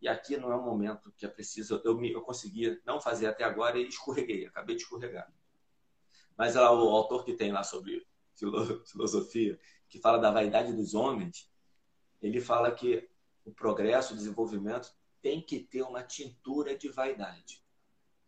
[0.00, 1.80] E aqui não é um momento que é preciso.
[1.84, 5.32] Eu, me, eu consegui não fazer até agora e escorreguei, acabei de escorregar.
[6.36, 8.06] Mas lá, o autor que tem lá sobre
[8.84, 11.50] filosofia, que fala da vaidade dos homens,
[12.22, 13.10] ele fala que
[13.44, 17.62] o progresso, o desenvolvimento tem que ter uma tintura de vaidade.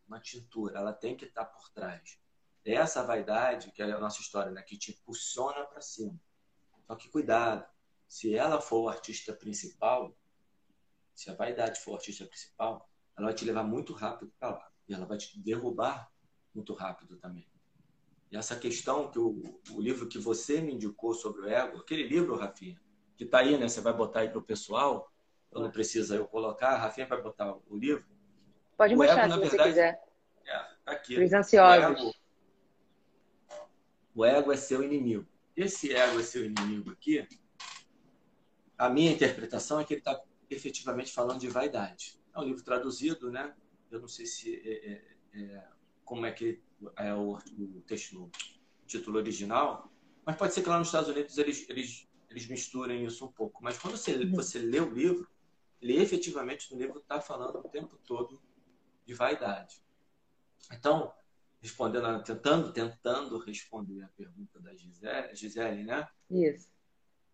[0.06, 2.18] Uma tintura, ela tem que estar por trás.
[2.64, 6.18] É essa vaidade, que é a nossa história, né, que te impulsiona para cima.
[6.86, 7.66] Só que cuidado,
[8.08, 10.16] se ela for o artista principal,
[11.14, 14.72] se a vaidade for o artista principal, ela vai te levar muito rápido para lá.
[14.88, 16.12] E ela vai te derrubar
[16.54, 17.48] muito rápido também.
[18.30, 22.06] E essa questão que o, o livro que você me indicou sobre o ego, aquele
[22.06, 22.80] livro, Rafinha,
[23.16, 23.68] que está aí, né?
[23.68, 25.10] Você vai botar aí para o pessoal.
[25.52, 28.06] Eu não precisa eu colocar, a Rafinha vai botar o livro.
[28.76, 30.02] Pode o mostrar ego, se você quiser.
[30.46, 31.22] É, tá aqui.
[31.22, 32.00] Os ansiosos.
[32.00, 32.14] O ego,
[34.14, 37.26] o ego é seu inimigo esse ego é seu inimigo aqui,
[38.76, 42.20] a minha interpretação é que ele está efetivamente falando de vaidade.
[42.34, 43.54] É um livro traduzido, né?
[43.90, 45.02] Eu não sei se é, é,
[45.40, 45.68] é,
[46.04, 46.60] como é que
[46.96, 48.30] é o, o texto, o
[48.86, 49.90] título original,
[50.26, 53.62] mas pode ser que lá nos Estados Unidos eles, eles, eles misturem isso um pouco.
[53.62, 54.32] Mas quando você, uhum.
[54.32, 55.28] você lê o livro,
[55.80, 58.42] ele efetivamente no livro está falando o tempo todo
[59.04, 59.82] de vaidade.
[60.72, 61.12] Então,
[61.60, 66.08] respondendo, tentando, tentando responder a pergunta da Gisele, Gisele, né?
[66.30, 66.68] Isso.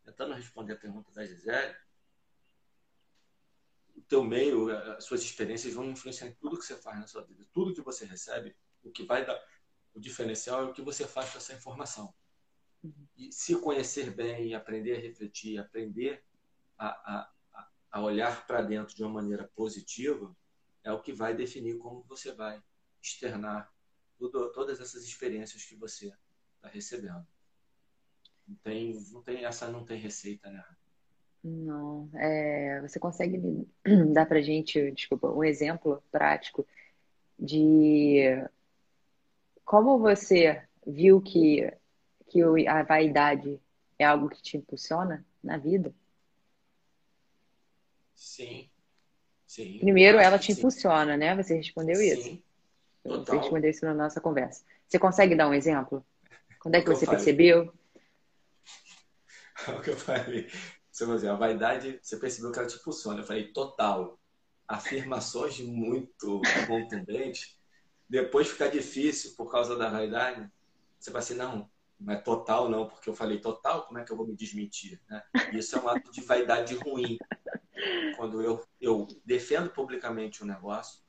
[0.04, 1.76] Tentando responder a pergunta da Gisele,
[3.96, 7.22] o teu meio, as suas experiências vão influenciar em tudo que você faz na sua
[7.22, 7.46] vida.
[7.52, 9.40] Tudo que você recebe, o que vai dar
[9.94, 12.14] o diferencial é o que você faz com essa informação.
[13.16, 16.22] E se conhecer bem, aprender a refletir, aprender
[16.78, 20.34] a, a, a olhar para dentro de uma maneira positiva,
[20.82, 22.62] é o que vai definir como você vai
[23.02, 23.70] externar
[24.18, 26.12] tudo, todas essas experiências que você
[26.56, 27.26] está recebendo.
[28.46, 30.64] Não tem, não tem, essa não tem receita, né?
[31.42, 32.10] Não.
[32.14, 33.40] É, você consegue
[34.12, 36.66] dar para gente, desculpa, um exemplo prático
[37.38, 38.44] de
[39.64, 41.72] como você viu que,
[42.30, 43.60] que a vaidade
[43.98, 45.92] é algo que te impulsiona na vida?
[48.14, 48.70] Sim.
[49.46, 49.78] Sim.
[49.80, 50.58] Primeiro, ela te sim.
[50.58, 51.34] impulsiona, né?
[51.34, 52.12] Você respondeu sim.
[52.12, 52.42] isso.
[53.02, 53.24] Total.
[53.24, 54.64] Você respondeu isso na nossa conversa.
[54.86, 56.06] Você consegue dar um exemplo?
[56.60, 57.74] Quando é que, você percebeu?
[59.76, 60.48] o que eu falei.
[60.90, 63.20] Você vai dizer, a vaidade, você percebeu que ela te impulsiona.
[63.20, 64.18] Eu falei, total.
[64.68, 67.58] Afirmações muito contundentes.
[68.08, 70.48] Depois fica difícil por causa da vaidade.
[70.98, 71.68] Você vai assim, não,
[72.00, 75.00] não é total, não, porque eu falei total, como é que eu vou me desmentir?
[75.08, 75.22] Né?
[75.52, 77.18] Isso é um ato de vaidade ruim.
[78.16, 81.02] Quando eu, eu defendo publicamente um negócio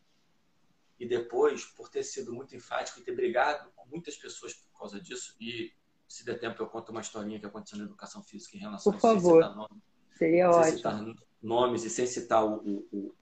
[1.00, 5.00] e depois, por ter sido muito enfático e ter brigado com muitas pessoas por causa
[5.00, 5.72] disso, e
[6.08, 8.98] se der tempo eu conto uma historinha que aconteceu na educação física em relação por
[8.98, 9.56] a favor.
[9.56, 10.78] Nome, Seria ótimo.
[10.78, 11.06] citar
[11.42, 13.16] nomes e sem citar o, o,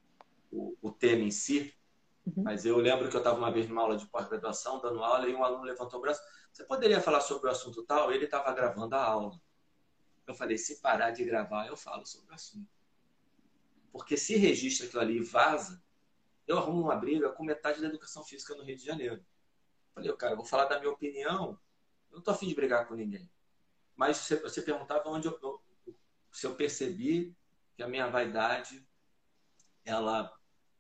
[0.52, 1.74] o, o tema em si,
[2.36, 2.44] uhum.
[2.44, 5.34] mas eu lembro que eu estava uma vez numa aula de pós-graduação, dando aula, e
[5.34, 8.12] um aluno levantou o braço, você poderia falar sobre o assunto tal?
[8.12, 9.40] Ele estava gravando a aula.
[10.28, 12.70] Eu falei, se parar de gravar, eu falo sobre o assunto.
[13.92, 15.82] Porque se registra aquilo ali e vaza,
[16.48, 19.24] eu arrumo uma briga com metade da educação física no Rio de Janeiro.
[19.94, 21.60] Falei, cara, vou falar da minha opinião,
[22.12, 23.30] eu não tô afim de brigar com ninguém.
[23.96, 25.62] Mas você, você perguntava onde eu,
[26.32, 27.36] se eu percebi
[27.76, 28.88] que a minha vaidade
[29.86, 30.34] ela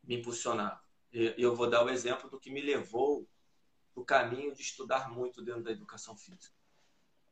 [0.03, 0.81] me impulsionava.
[1.11, 3.27] Eu vou dar o exemplo do que me levou
[3.95, 6.55] o caminho de estudar muito dentro da educação física.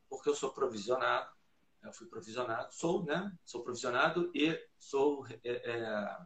[0.10, 1.30] Porque eu sou provisionado,
[1.84, 3.38] eu fui provisionado, sou, né?
[3.46, 6.18] Sou provisionado e sou, é, é,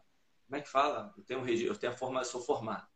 [0.45, 1.13] como é que fala?
[1.17, 2.87] Eu tenho, eu tenho a formação, sou formado.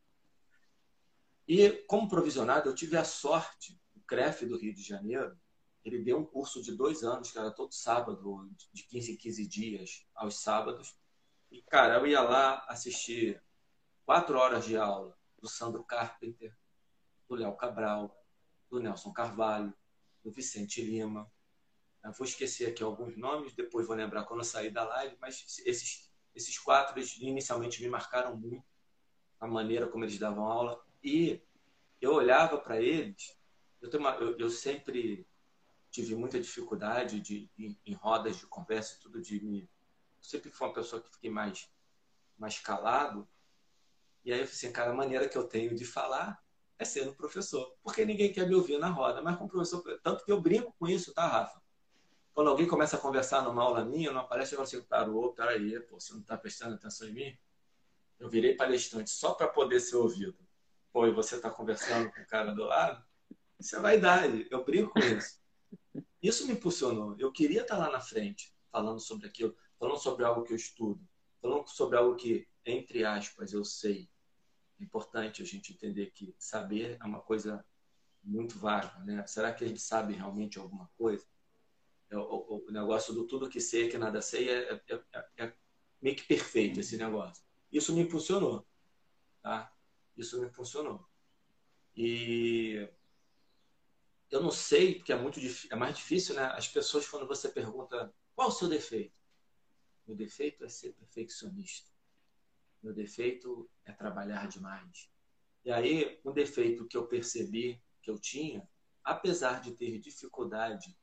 [1.48, 5.38] E como provisionado, eu tive a sorte, o CREF do Rio de Janeiro,
[5.84, 9.48] ele deu um curso de dois anos, que era todo sábado, de 15 em 15
[9.48, 10.98] dias, aos sábados.
[11.52, 13.42] E, cara, eu ia lá assistir
[14.06, 16.56] quatro horas de aula do Sandro Carpenter,
[17.28, 18.16] do Léo Cabral,
[18.70, 19.74] do Nelson Carvalho,
[20.24, 21.32] do Vicente Lima.
[22.04, 25.44] Eu vou esquecer aqui alguns nomes, depois vou lembrar quando eu sair da live, mas
[25.66, 28.66] esses, esses quatro inicialmente me marcaram muito
[29.40, 30.84] a maneira como eles davam aula.
[31.04, 31.42] E
[32.00, 33.36] eu olhava para eles,
[33.82, 35.28] eu, uma, eu, eu, sempre
[35.90, 39.70] tive muita dificuldade de, em, em rodas de conversa, tudo de me.
[40.20, 41.72] Sempre fui uma pessoa que fiquei mais,
[42.38, 43.28] mais calado.
[44.26, 46.44] E aí eu falei assim, cara, a maneira que eu tenho de falar
[46.80, 47.76] é sendo professor.
[47.84, 49.84] Porque ninguém quer me ouvir na roda, mas com professor.
[50.02, 51.62] Tanto que eu brinco com isso, tá, Rafa?
[52.34, 56.00] Quando alguém começa a conversar numa aula minha, não aparece eu assim, parou, peraí, pô,
[56.00, 57.38] você não está prestando atenção em mim?
[58.20, 60.36] Eu virei palestrante só para poder ser ouvido.
[60.92, 63.06] Pô, e você está conversando com o cara do lado?
[63.60, 65.40] Isso é vaidade, eu brinco com isso.
[66.22, 67.16] Isso me impulsionou.
[67.20, 71.00] Eu queria estar lá na frente, falando sobre aquilo, falando sobre algo que eu estudo,
[71.42, 74.10] falando sobre algo que, entre aspas, eu sei,
[74.80, 77.66] é importante a gente entender que saber é uma coisa
[78.24, 79.26] muito vaga, né?
[79.28, 81.26] Será que a gente sabe realmente alguma coisa?
[82.10, 85.54] É, o, o, negócio do tudo que sei que nada sei é, é, é, é,
[86.02, 87.44] meio que perfeito esse negócio.
[87.72, 88.66] Isso me impulsionou,
[89.42, 89.72] tá?
[90.18, 91.08] Isso me impulsionou.
[91.96, 92.88] E
[94.30, 95.40] eu não sei, porque é muito
[95.72, 96.46] é mais difícil, né?
[96.46, 99.16] As pessoas quando você pergunta qual o seu defeito,
[100.06, 101.95] meu defeito é ser perfeccionista.
[102.86, 105.10] Meu defeito é trabalhar demais.
[105.64, 108.70] E aí, um defeito que eu percebi que eu tinha,
[109.04, 110.96] apesar de ter dificuldade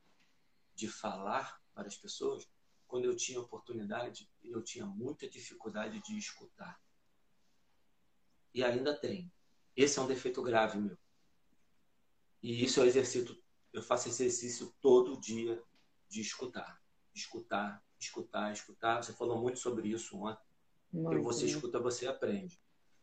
[0.73, 2.49] de falar para as pessoas,
[2.87, 6.81] quando eu tinha oportunidade, eu tinha muita dificuldade de escutar.
[8.53, 9.29] E ainda tem.
[9.75, 10.97] Esse é um defeito grave meu.
[12.41, 13.37] E isso eu exercito,
[13.73, 15.61] eu faço exercício todo dia
[16.07, 16.81] de escutar.
[17.13, 19.03] Escutar, escutar, escutar.
[19.03, 20.52] Você falou muito sobre isso ontem.
[20.93, 22.61] Muito, você escuta, você aprende.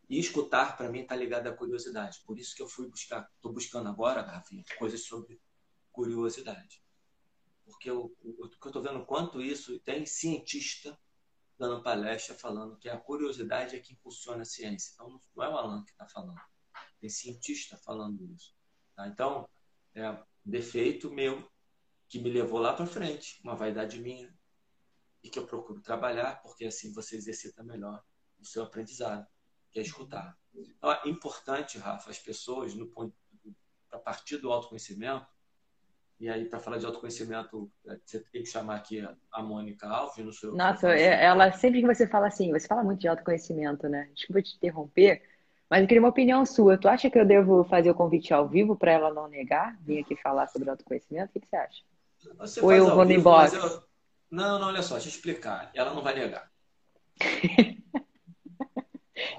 [0.09, 2.21] E escutar, para mim, está ligado à curiosidade.
[2.25, 5.41] Por isso que eu fui buscar, estou buscando agora, Rafinha, coisas sobre
[5.91, 6.81] curiosidade.
[7.65, 8.15] Porque eu
[8.65, 10.97] estou vendo quanto isso tem cientista
[11.61, 14.91] dando palestra falando que a curiosidade é que impulsiona a ciência.
[14.93, 16.41] Então, não é o Alan que está falando.
[16.99, 18.55] Tem cientista falando isso.
[18.95, 19.07] Tá?
[19.07, 19.47] Então,
[19.93, 21.47] é um defeito meu
[22.07, 24.33] que me levou lá para frente, uma vaidade minha,
[25.23, 28.03] e que eu procuro trabalhar, porque assim você exercita melhor
[28.39, 29.25] o seu aprendizado,
[29.71, 30.37] que é escutar.
[30.53, 33.15] Então, é importante, Rafa, as pessoas, no ponto,
[33.91, 35.27] a partir do autoconhecimento,
[36.21, 40.23] e aí, para falar de autoconhecimento, é, você tem que chamar aqui a Mônica Alves,
[40.23, 40.53] no seu.
[40.53, 44.07] Nossa, é, ela sempre que você fala assim, você fala muito de autoconhecimento, né?
[44.13, 45.23] Desculpa te interromper,
[45.67, 46.77] mas eu queria uma opinião sua.
[46.77, 49.75] Tu acha que eu devo fazer o convite ao vivo para ela não negar?
[49.81, 51.31] Vir aqui falar sobre autoconhecimento?
[51.35, 51.81] O que, você acha?
[52.37, 53.81] Você Ou eu vou no inbox?
[54.31, 55.69] Não, não, olha só, deixa eu explicar.
[55.73, 56.49] Ela não vai negar.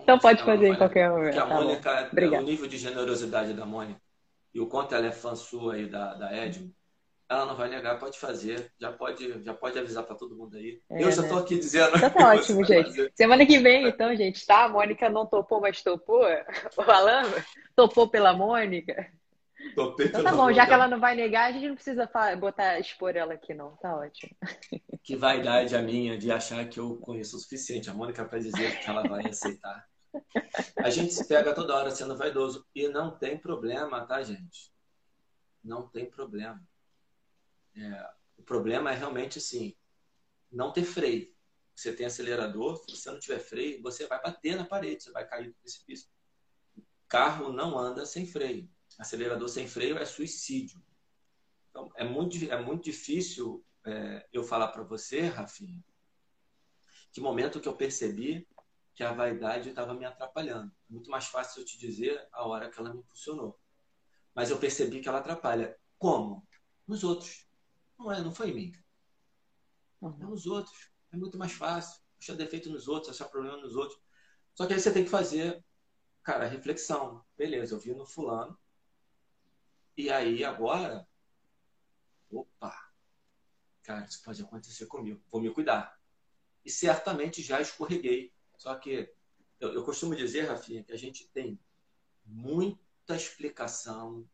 [0.02, 1.32] então pode fazer em qualquer momento.
[1.32, 4.00] Porque a tá Mônica, é o nível de generosidade da Mônica
[4.54, 6.72] e o quanto ela é fã sua aí da, da Edmo,
[7.28, 10.82] ela não vai negar, pode fazer, já pode, já pode avisar para todo mundo aí.
[10.90, 11.42] É, eu já estou né?
[11.42, 11.96] aqui dizendo.
[11.96, 12.90] Então tá ótimo, gente.
[12.90, 13.12] Fazer.
[13.14, 14.64] Semana que vem, então, gente, tá?
[14.64, 16.22] A Mônica não topou, mas topou.
[16.76, 17.22] O Alan
[17.74, 19.10] topou pela Mônica.
[19.74, 22.78] Topei então tá bom, já que ela não vai negar, a gente não precisa botar,
[22.78, 23.76] expor ela aqui, não.
[23.76, 24.34] Tá ótimo.
[25.04, 27.90] Que vaidade a minha de achar que eu conheço o suficiente.
[27.90, 29.84] A Mônica para dizer que ela vai aceitar.
[30.76, 32.64] A gente se pega toda hora sendo vaidoso.
[32.72, 34.72] E não tem problema, tá, gente?
[35.62, 36.62] Não tem problema.
[37.76, 39.74] É, o problema é realmente assim,
[40.52, 41.32] não ter freio.
[41.74, 45.26] Você tem acelerador, se você não tiver freio, você vai bater na parede, você vai
[45.26, 46.08] cair do precipício.
[47.08, 48.70] Carro não anda sem freio.
[49.02, 50.80] Acelerador sem freio é suicídio.
[51.70, 55.82] Então, é muito, é muito difícil é, eu falar para você, Rafinha,
[57.12, 58.48] que momento que eu percebi
[58.94, 60.72] que a vaidade estava me atrapalhando.
[60.88, 63.58] É muito mais fácil eu te dizer a hora que ela me impulsionou.
[64.32, 65.76] Mas eu percebi que ela atrapalha.
[65.98, 66.46] Como?
[66.86, 67.48] Nos outros.
[67.98, 68.72] Não é, não foi em mim.
[70.00, 70.16] Uhum.
[70.20, 70.92] É nos outros.
[71.10, 72.00] É muito mais fácil.
[72.20, 74.00] Achar defeito nos outros, achar problema nos outros.
[74.54, 75.64] Só que aí você tem que fazer,
[76.22, 77.24] cara, reflexão.
[77.36, 78.56] Beleza, eu vi no fulano.
[79.96, 81.06] E aí agora,
[82.30, 82.92] opa,
[83.82, 85.22] cara, isso pode acontecer comigo.
[85.30, 86.00] Vou me cuidar.
[86.64, 88.32] E certamente já escorreguei.
[88.56, 89.12] Só que
[89.60, 91.58] eu, eu costumo dizer, Rafinha, que a gente tem
[92.24, 94.28] muita explicação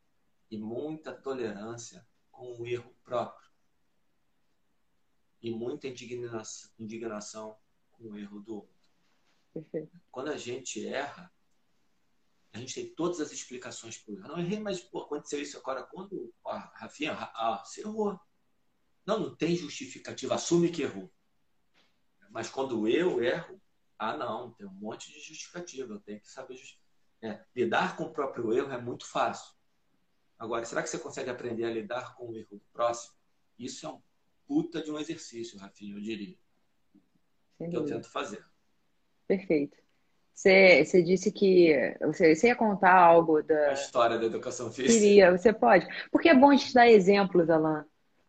[0.51, 3.49] e muita tolerância com o erro próprio
[5.41, 7.57] e muita indignação, indignação
[7.93, 8.79] com o erro do outro.
[10.11, 11.33] Quando a gente erra,
[12.53, 14.29] a gente tem todas as explicações por erro.
[14.29, 15.83] Não errei, mas pô, aconteceu isso agora.
[15.85, 16.33] Quando.
[16.47, 18.19] Ah, Rafinha, ah, você errou.
[19.07, 20.35] Não, não tem justificativa.
[20.35, 21.13] Assume que errou.
[22.31, 23.61] Mas quando eu erro,
[23.99, 25.93] ah, não, tem um monte de justificativa.
[25.93, 26.57] Eu tenho que saber.
[26.57, 26.79] Just...
[27.21, 29.53] É, lidar com o próprio erro é muito fácil.
[30.39, 33.17] Agora, será que você consegue aprender a lidar com o erro do próximo?
[33.59, 34.01] Isso é um
[34.47, 36.39] puta de um exercício, Rafinha, eu diria.
[37.59, 37.97] Sem que dúvida.
[37.97, 38.45] eu tento fazer.
[39.27, 39.77] Perfeito.
[40.39, 43.71] Você, você disse que você, você ia contar algo da.
[43.71, 44.93] A história da educação física.
[44.93, 45.85] Queria, você pode.
[46.13, 47.85] Porque é bom a gente dar exemplos, Alan.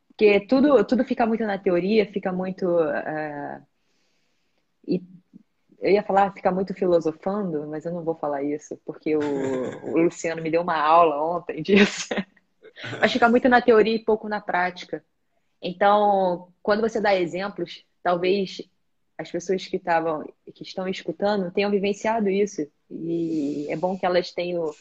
[0.08, 2.66] Porque tudo, tudo fica muito na teoria, fica muito.
[2.66, 3.64] Uh,
[4.88, 5.04] e
[5.80, 9.22] eu ia falar, fica muito filosofando, mas eu não vou falar isso, porque o,
[9.84, 12.08] o Luciano me deu uma aula ontem disso.
[13.00, 15.06] mas fica muito na teoria e pouco na prática.
[15.62, 18.64] Então, quando você dá exemplos, talvez
[19.20, 22.66] as pessoas que estavam, que estão escutando, tenham vivenciado isso.
[22.90, 24.74] E é bom que elas tenham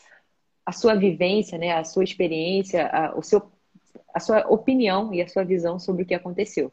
[0.64, 3.50] a sua vivência, né, a sua experiência, a, o seu,
[4.14, 6.70] a sua opinião e a sua visão sobre o que aconteceu.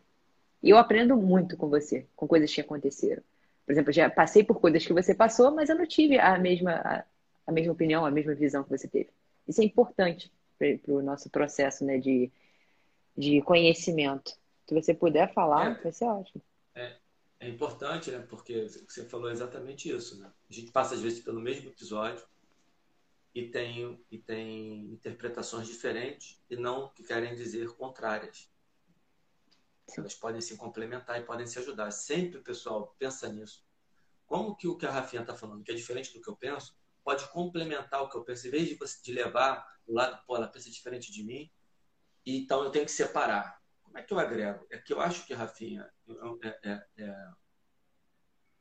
[0.61, 3.23] E eu aprendo muito com você, com coisas que aconteceram.
[3.65, 6.73] Por exemplo, já passei por coisas que você passou, mas eu não tive a mesma,
[6.73, 7.03] a,
[7.47, 9.09] a mesma opinião, a mesma visão que você teve.
[9.47, 12.31] Isso é importante para o nosso processo né, de,
[13.17, 14.37] de conhecimento.
[14.67, 16.43] Se você puder falar, é, vai ser ótimo.
[17.39, 18.19] É, importante, né?
[18.19, 20.31] Porque você falou exatamente isso, né?
[20.49, 22.25] A gente passa às vezes pelo mesmo episódio
[23.33, 28.49] e tem, e tem interpretações diferentes e não que querem dizer contrárias.
[29.87, 30.01] Sim.
[30.01, 31.91] Elas podem se complementar e podem se ajudar.
[31.91, 33.63] Sempre, pessoal, pensa nisso.
[34.25, 36.75] Como que o que a Rafinha está falando, que é diferente do que eu penso,
[37.03, 40.47] pode complementar o que eu penso, em vez de, de levar o lado, pô, ela
[40.47, 41.51] pensa diferente de mim,
[42.25, 43.61] então eu tenho que separar.
[43.95, 44.67] Como é que eu agrego?
[44.69, 45.89] É que eu acho que, Rafinha,
[46.43, 47.29] é, é, é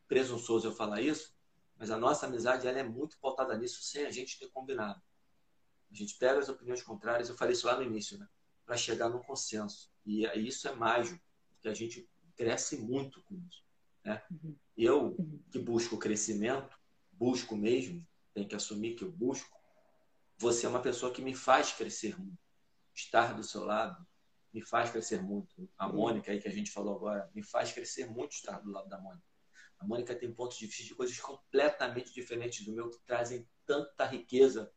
[0.06, 1.34] presunçoso eu falar isso,
[1.76, 5.02] mas a nossa amizade ela é muito pautada nisso sem a gente ter combinado.
[5.90, 8.28] A gente pega as opiniões contrárias, eu falei isso lá no início, né?
[8.64, 9.90] Para chegar num consenso.
[10.06, 11.20] E isso é mágico,
[11.54, 13.64] porque a gente cresce muito com isso.
[14.04, 14.22] Né?
[14.30, 14.56] Uhum.
[14.76, 15.42] Eu, uhum.
[15.50, 16.78] que busco crescimento,
[17.10, 19.58] busco mesmo, tenho que assumir que eu busco,
[20.38, 22.38] você é uma pessoa que me faz crescer muito
[22.94, 24.06] estar do seu lado
[24.54, 25.68] me faz crescer muito.
[25.76, 28.88] A Mônica aí que a gente falou agora me faz crescer muito estar do lado
[28.88, 29.26] da Mônica.
[29.80, 34.06] A Mônica tem pontos de vista de coisas completamente diferentes do meu que trazem tanta
[34.06, 34.72] riqueza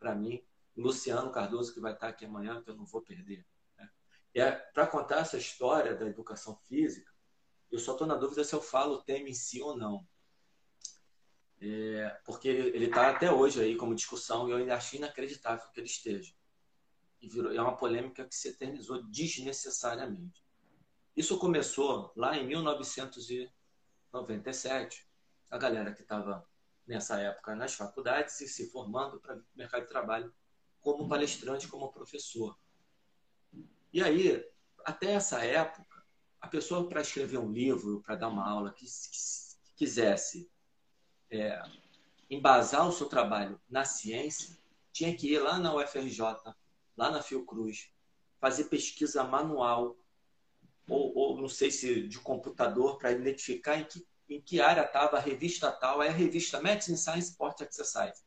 [0.00, 0.44] para mim.
[0.76, 3.46] O Luciano Cardoso que vai estar aqui amanhã que eu não vou perder.
[3.78, 3.88] Né?
[4.34, 7.12] E é, para contar essa história da educação física,
[7.70, 10.04] eu só estou na dúvida se eu falo o tema em si ou não.
[11.60, 15.78] É, porque ele está até hoje aí como discussão e eu ainda acho inacreditável que
[15.78, 16.34] ele esteja
[17.20, 20.42] e virou, é uma polêmica que se eternizou desnecessariamente.
[21.16, 25.08] Isso começou lá em 1997.
[25.50, 26.48] A galera que estava
[26.86, 30.32] nessa época nas faculdades e se formando para o mercado de trabalho
[30.80, 32.58] como palestrante, como professor.
[33.92, 34.42] E aí,
[34.84, 36.02] até essa época,
[36.40, 40.50] a pessoa para escrever um livro, para dar uma aula, que, que quisesse
[41.30, 41.62] é,
[42.30, 44.56] embasar o seu trabalho na ciência,
[44.92, 46.20] tinha que ir lá na UFRJ,
[47.00, 47.90] lá na Fiocruz,
[48.38, 49.96] fazer pesquisa manual,
[50.86, 55.16] ou, ou não sei se de computador, para identificar em que, em que área estava
[55.16, 56.02] a revista tal.
[56.02, 58.22] É a revista Medicine Science Sport Exercise.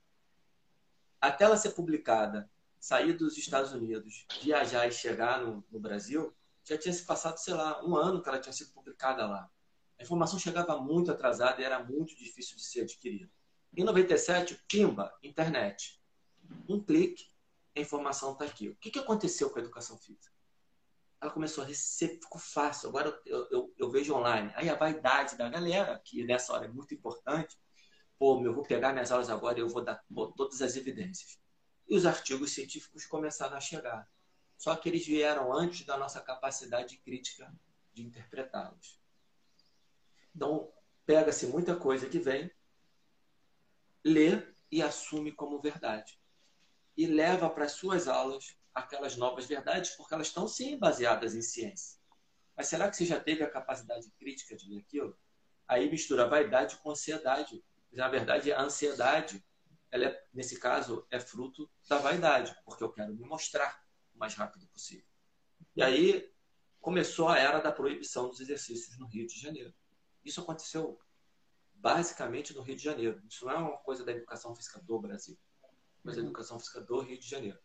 [1.21, 2.49] Até ela ser publicada,
[2.79, 7.53] sair dos Estados Unidos, viajar e chegar no, no Brasil, já tinha se passado, sei
[7.53, 9.51] lá, um ano que ela tinha sido publicada lá.
[9.99, 13.29] A informação chegava muito atrasada e era muito difícil de ser adquirida.
[13.77, 16.01] Em 97, pimba, internet.
[16.67, 17.32] Um clique,
[17.75, 18.69] a informação está aqui.
[18.69, 20.33] O que, que aconteceu com a educação física?
[21.19, 22.89] Ela começou a receber, ficou fácil.
[22.89, 24.51] Agora eu, eu, eu, vejo online.
[24.55, 27.57] Aí a vaidade da galera, que nessa hora é muito importante,
[28.19, 30.03] pô, eu vou pegar minhas aulas agora e eu vou dar
[30.35, 31.39] todas as evidências.
[31.87, 34.07] E os artigos científicos começaram a chegar.
[34.57, 37.53] Só que eles vieram antes da nossa capacidade crítica
[37.93, 39.01] de interpretá-los.
[40.35, 40.71] Então,
[41.05, 42.51] pega-se muita coisa que vem,
[44.03, 46.19] lê e assume como verdade.
[46.95, 51.41] E leva para as suas aulas aquelas novas verdades, porque elas estão sim baseadas em
[51.41, 51.99] ciência.
[52.55, 55.17] Mas será que você já teve a capacidade crítica de ler aquilo?
[55.67, 57.63] Aí mistura vaidade com ansiedade.
[57.91, 59.43] Na verdade, a ansiedade,
[59.91, 63.83] ela é, nesse caso, é fruto da vaidade, porque eu quero me mostrar
[64.13, 65.07] o mais rápido possível.
[65.75, 66.31] E aí
[66.79, 69.73] começou a era da proibição dos exercícios no Rio de Janeiro.
[70.23, 70.99] Isso aconteceu
[71.73, 73.21] basicamente no Rio de Janeiro.
[73.27, 75.37] Isso não é uma coisa da educação física do Brasil,
[76.03, 76.23] mas uhum.
[76.23, 77.57] educação física do Rio de Janeiro.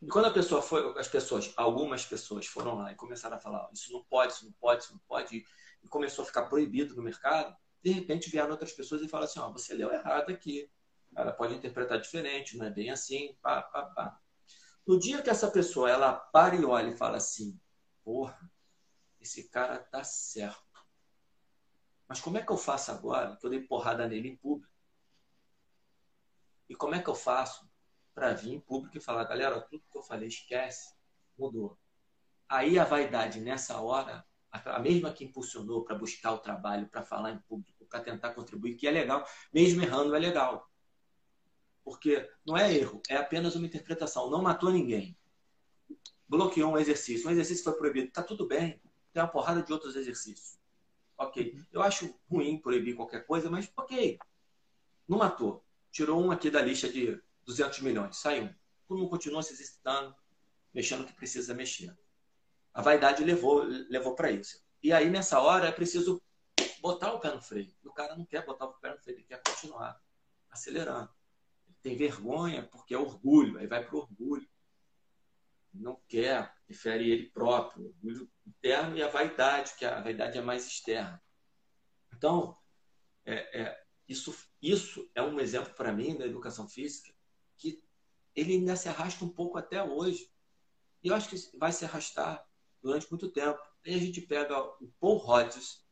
[0.00, 3.68] E quando a pessoa foi, as pessoas, algumas pessoas foram lá e começaram a falar,
[3.72, 5.44] isso não pode, isso não pode, isso não pode,
[5.82, 9.40] e começou a ficar proibido no mercado, de repente vieram outras pessoas e falaram assim,
[9.40, 10.70] ó, você leu errado aqui,
[11.14, 14.20] ela pode interpretar diferente, não é bem assim, pá, pá, pá.
[14.86, 17.60] No dia que essa pessoa, ela para e olha e fala assim,
[18.02, 18.50] porra,
[19.20, 20.70] esse cara tá certo
[22.10, 24.74] mas como é que eu faço agora que eu dei porrada nele em público?
[26.68, 27.69] E como é que eu faço
[28.20, 30.92] para vir em público e falar, galera, tudo que eu falei, esquece,
[31.38, 31.78] mudou.
[32.46, 37.30] Aí a vaidade nessa hora, a mesma que impulsionou para buscar o trabalho, para falar
[37.30, 40.70] em público, para tentar contribuir, que é legal, mesmo errando é legal.
[41.82, 44.28] Porque não é erro, é apenas uma interpretação.
[44.28, 45.16] Não matou ninguém.
[46.28, 47.26] Bloqueou um exercício.
[47.26, 48.08] Um exercício foi proibido.
[48.08, 48.78] Está tudo bem.
[49.14, 50.58] Tem uma porrada de outros exercícios.
[51.16, 51.56] Ok.
[51.72, 54.18] Eu acho ruim proibir qualquer coisa, mas ok.
[55.08, 55.64] Não matou.
[55.90, 57.18] Tirou um aqui da lista de
[57.50, 58.16] 200 milhões.
[58.16, 58.54] Saiu
[58.94, 60.14] mundo continua se exercitando,
[60.72, 61.96] mexendo o que precisa mexer.
[62.72, 64.64] A vaidade levou, levou para isso.
[64.82, 66.22] E aí, nessa hora, é preciso
[66.80, 67.74] botar o pé no freio.
[67.84, 70.00] O cara não quer botar o pé no freio, ele quer continuar
[70.50, 71.10] acelerando.
[71.66, 74.48] Ele tem vergonha porque é orgulho, aí vai para o orgulho.
[75.72, 80.66] Não quer, prefere ele próprio, orgulho interno e a vaidade, que a vaidade é mais
[80.66, 81.22] externa.
[82.12, 82.56] Então,
[83.24, 87.12] é, é, isso, isso é um exemplo para mim da educação física
[87.60, 87.82] que
[88.34, 90.30] ele ainda se arrasta um pouco até hoje.
[91.02, 92.44] E eu acho que vai se arrastar
[92.82, 93.58] durante muito tempo.
[93.84, 95.84] Aí a gente pega o Paul Rogers,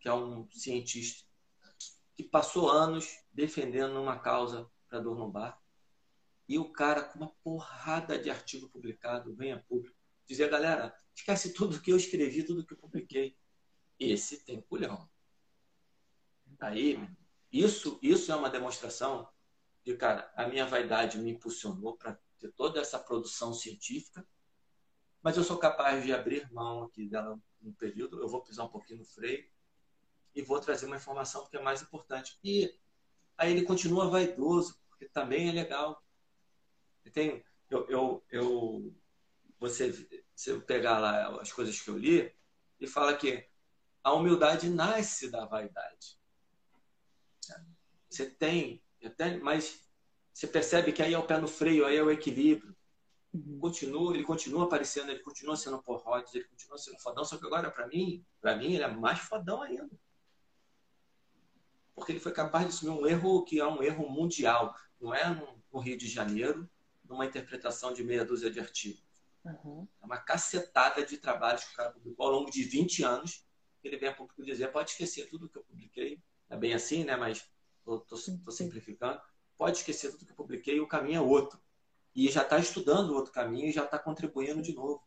[0.00, 1.26] que é um cientista
[2.14, 5.60] que passou anos defendendo uma causa para dor lombar.
[6.48, 9.96] E o cara, com uma porrada de artigo publicado, vem a público,
[10.26, 13.36] dizer, galera, esquece tudo que eu escrevi, tudo que eu publiquei.
[13.98, 15.08] Esse tem culhão.
[16.60, 16.98] Aí,
[17.52, 19.28] isso, isso é uma demonstração
[19.86, 24.26] de, cara, a minha vaidade me impulsionou para ter toda essa produção científica,
[25.22, 28.68] mas eu sou capaz de abrir mão aqui dela no período, eu vou pisar um
[28.68, 29.48] pouquinho no freio
[30.34, 32.36] e vou trazer uma informação que é mais importante.
[32.42, 32.76] E
[33.38, 36.04] aí ele continua vaidoso, porque também é legal.
[37.12, 38.94] Tem, eu, eu, eu,
[39.58, 39.92] você,
[40.34, 42.34] você pegar lá as coisas que eu li,
[42.80, 43.48] e fala que
[44.02, 46.18] a humildade nasce da vaidade.
[48.10, 49.86] Você tem, até, mas
[50.32, 52.76] você percebe que aí é o pé no freio, aí é o equilíbrio.
[53.32, 53.58] Uhum.
[53.58, 57.46] Continua, ele continua aparecendo, ele continua sendo por Rhodes, ele continua sendo fodão, só que
[57.46, 59.90] agora, para mim, para mim, ele é mais fodão ainda.
[61.94, 64.74] Porque ele foi capaz de assumir um erro que é um erro mundial.
[65.00, 65.24] Não é
[65.72, 66.68] no Rio de Janeiro,
[67.04, 69.04] numa interpretação de meia dúzia de artigos.
[69.44, 69.86] Uhum.
[70.02, 73.46] É uma cacetada de trabalhos que o cara publicou ao longo de 20 anos.
[73.82, 76.20] Ele vem a público dizer: pode esquecer tudo que eu publiquei.
[76.50, 77.16] É bem assim, né?
[77.16, 77.48] Mas
[77.94, 79.20] estou simplificando.
[79.56, 81.58] Pode esquecer tudo que eu publiquei, o caminho é outro.
[82.14, 85.02] E já está estudando outro caminho e já está contribuindo de novo.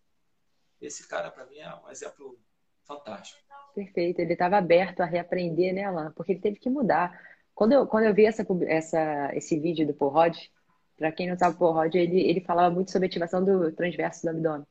[0.80, 2.39] Esse cara, para mim, é um exemplo
[2.84, 3.39] fantástico.
[3.73, 4.19] Perfeito.
[4.19, 6.11] Ele estava aberto a reaprender, né, Alan?
[6.15, 7.19] Porque ele teve que mudar.
[7.53, 10.38] Quando eu, quando eu vi essa, essa, esse vídeo do Paul Rod,
[10.97, 14.23] para quem não sabe, o Paul Rod, ele, ele falava muito sobre ativação do transverso
[14.23, 14.67] do abdômen.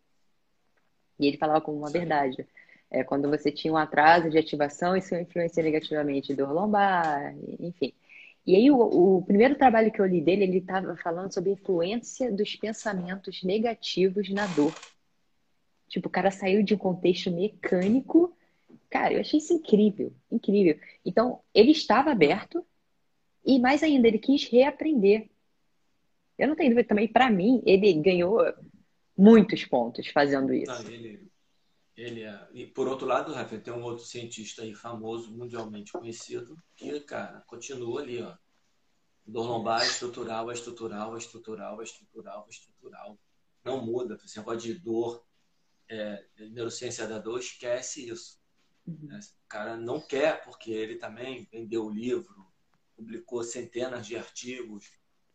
[1.18, 2.46] E ele falava como uma verdade.
[2.90, 7.92] É, quando você tinha um atraso de ativação, isso influencia negativamente dor lombar, enfim.
[8.48, 8.78] E aí, o,
[9.18, 13.42] o primeiro trabalho que eu li dele, ele estava falando sobre a influência dos pensamentos
[13.42, 14.72] negativos na dor.
[15.86, 18.34] Tipo, o cara saiu de um contexto mecânico.
[18.88, 20.80] Cara, eu achei isso incrível, incrível.
[21.04, 22.64] Então, ele estava aberto
[23.44, 25.28] e, mais ainda, ele quis reaprender.
[26.38, 28.40] Eu não tenho dúvida também, para mim, ele ganhou
[29.14, 30.72] muitos pontos fazendo isso.
[30.72, 31.27] Não, ele,
[31.98, 32.48] ele é...
[32.52, 37.40] E por outro lado, Rafael, tem um outro cientista aí famoso, mundialmente conhecido, que, cara,
[37.40, 38.36] continua ali, ó.
[39.26, 43.18] Dor lombar é estrutural, é estrutural, é estrutural, é estrutural, é estrutural.
[43.64, 44.16] Não muda.
[44.24, 45.26] Esse negócio de dor,
[45.88, 48.40] é, neurociência da dor, esquece isso.
[48.86, 49.08] Uhum.
[49.18, 52.46] O cara não quer, porque ele também vendeu o livro,
[52.96, 54.90] publicou centenas de artigos,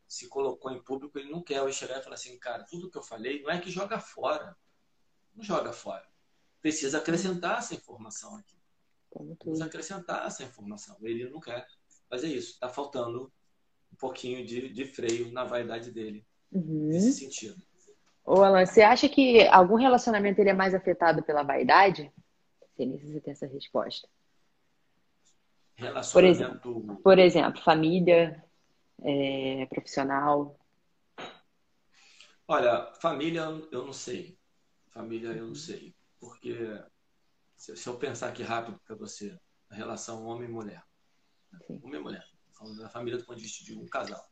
[0.07, 1.57] se colocou em público, ele não quer.
[1.57, 4.57] Eu chegar e falar assim, cara, tudo que eu falei não é que joga fora.
[5.35, 6.12] Não joga fora.
[6.63, 8.55] Precisa acrescentar essa informação aqui.
[9.37, 10.95] Precisa acrescentar essa informação.
[11.01, 11.67] Ele não quer
[12.09, 12.53] fazer isso.
[12.53, 13.29] Está faltando
[13.91, 16.25] um pouquinho de, de, freio na vaidade dele.
[16.49, 16.87] Uhum.
[16.87, 17.61] Nesse sentido.
[18.25, 22.09] Ô, Alan, você acha que algum relacionamento ele é mais afetado pela vaidade?
[22.77, 24.07] Sei nem se você tem essa resposta.
[25.75, 26.13] Relacionamento...
[26.13, 28.41] Por exemplo, por exemplo família,
[29.01, 30.57] é, profissional?
[32.47, 34.37] Olha, família eu não sei.
[34.91, 35.93] Família eu não sei.
[36.23, 36.81] Porque
[37.57, 39.37] se, eu pensar aqui rápido para você,
[39.69, 40.81] a relação homem e mulher.
[41.67, 41.81] Sim.
[41.83, 42.25] Homem e mulher.
[42.53, 44.25] Falando da família do ponto de vista de um casal.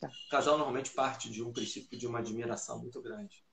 [0.00, 0.08] Tá.
[0.08, 3.44] O casal normalmente parte de um princípio de uma admiração muito grande.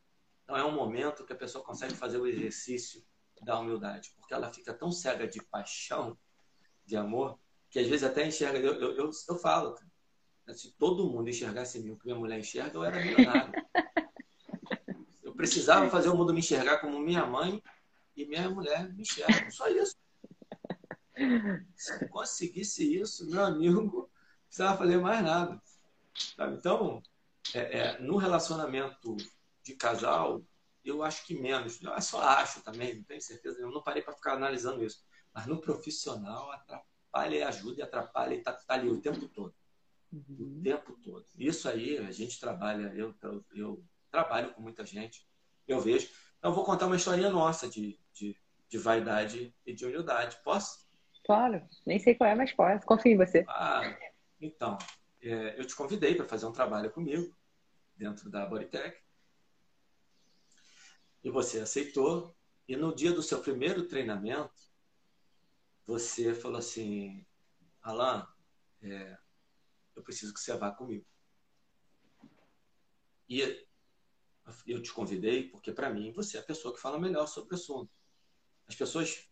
[0.45, 3.03] Então é um momento que a pessoa consegue fazer o exercício
[3.41, 6.17] da humildade, porque ela fica tão cega de paixão,
[6.85, 7.37] de amor,
[7.69, 8.57] que às vezes até enxerga.
[8.57, 12.39] Eu, eu, eu, eu falo, cara, se todo mundo enxergasse mim o que minha mulher
[12.39, 13.51] enxerga, eu era milionário.
[15.23, 17.63] Eu precisava fazer o mundo me enxergar como minha mãe
[18.16, 19.49] e minha mulher me enxerga.
[19.51, 19.95] Só isso.
[21.76, 24.09] Se conseguisse isso, meu amigo, não
[24.45, 25.62] precisava fazer mais nada.
[26.36, 26.57] Sabe?
[26.57, 27.01] Então,
[27.53, 29.16] é, é, no relacionamento
[29.64, 30.43] de casal,
[30.84, 31.82] eu acho que menos.
[31.82, 33.59] Eu só acho também, não tenho certeza.
[33.59, 35.03] Eu não parei para ficar analisando isso.
[35.34, 39.53] Mas no profissional, atrapalha e ajuda e atrapalha e está tá ali o tempo todo
[40.12, 40.57] uhum.
[40.59, 41.26] o tempo todo.
[41.38, 45.26] Isso aí, a gente trabalha, eu, eu, eu, trabalho com muita gente,
[45.68, 46.09] eu vejo.
[46.41, 48.35] Então, eu vou contar uma historinha nossa de, de,
[48.67, 50.39] de vaidade e de humildade.
[50.43, 50.89] Posso?
[51.23, 52.83] Claro, nem sei qual é, mas pode.
[52.83, 53.45] Confio em você.
[53.47, 53.95] Ah,
[54.41, 54.75] então,
[55.21, 57.31] é, eu te convidei para fazer um trabalho comigo
[57.95, 58.97] dentro da Bodytech.
[61.23, 62.35] E você aceitou.
[62.67, 64.51] E no dia do seu primeiro treinamento,
[65.85, 67.23] você falou assim,
[67.83, 68.27] Alan,
[68.81, 69.15] é,
[69.95, 71.05] eu preciso que você vá comigo.
[73.29, 73.67] E
[74.65, 77.57] eu te convidei porque, para mim, você é a pessoa que fala melhor sobre o
[77.57, 77.91] assunto.
[78.67, 79.27] As pessoas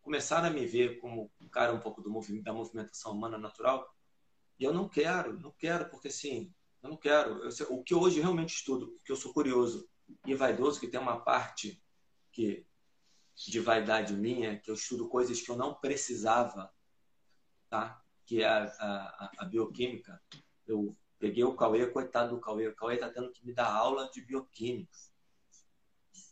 [0.00, 3.94] começaram a me ver como um cara um pouco do movimento, da movimentação humana natural.
[4.58, 7.42] E eu não quero, não quero, porque assim, eu não quero.
[7.44, 9.88] Eu, o que hoje realmente estudo, porque eu sou curioso
[10.26, 11.82] e vaidoso, que tem uma parte
[12.30, 12.66] que
[13.34, 16.70] de vaidade minha, que eu estudo coisas que eu não precisava,
[17.68, 18.02] tá?
[18.26, 20.20] que é a, a, a bioquímica.
[20.66, 22.66] Eu peguei o Cauê, coitado do Cauê.
[22.66, 24.90] O Cauê está tendo que me dar aula de bioquímica.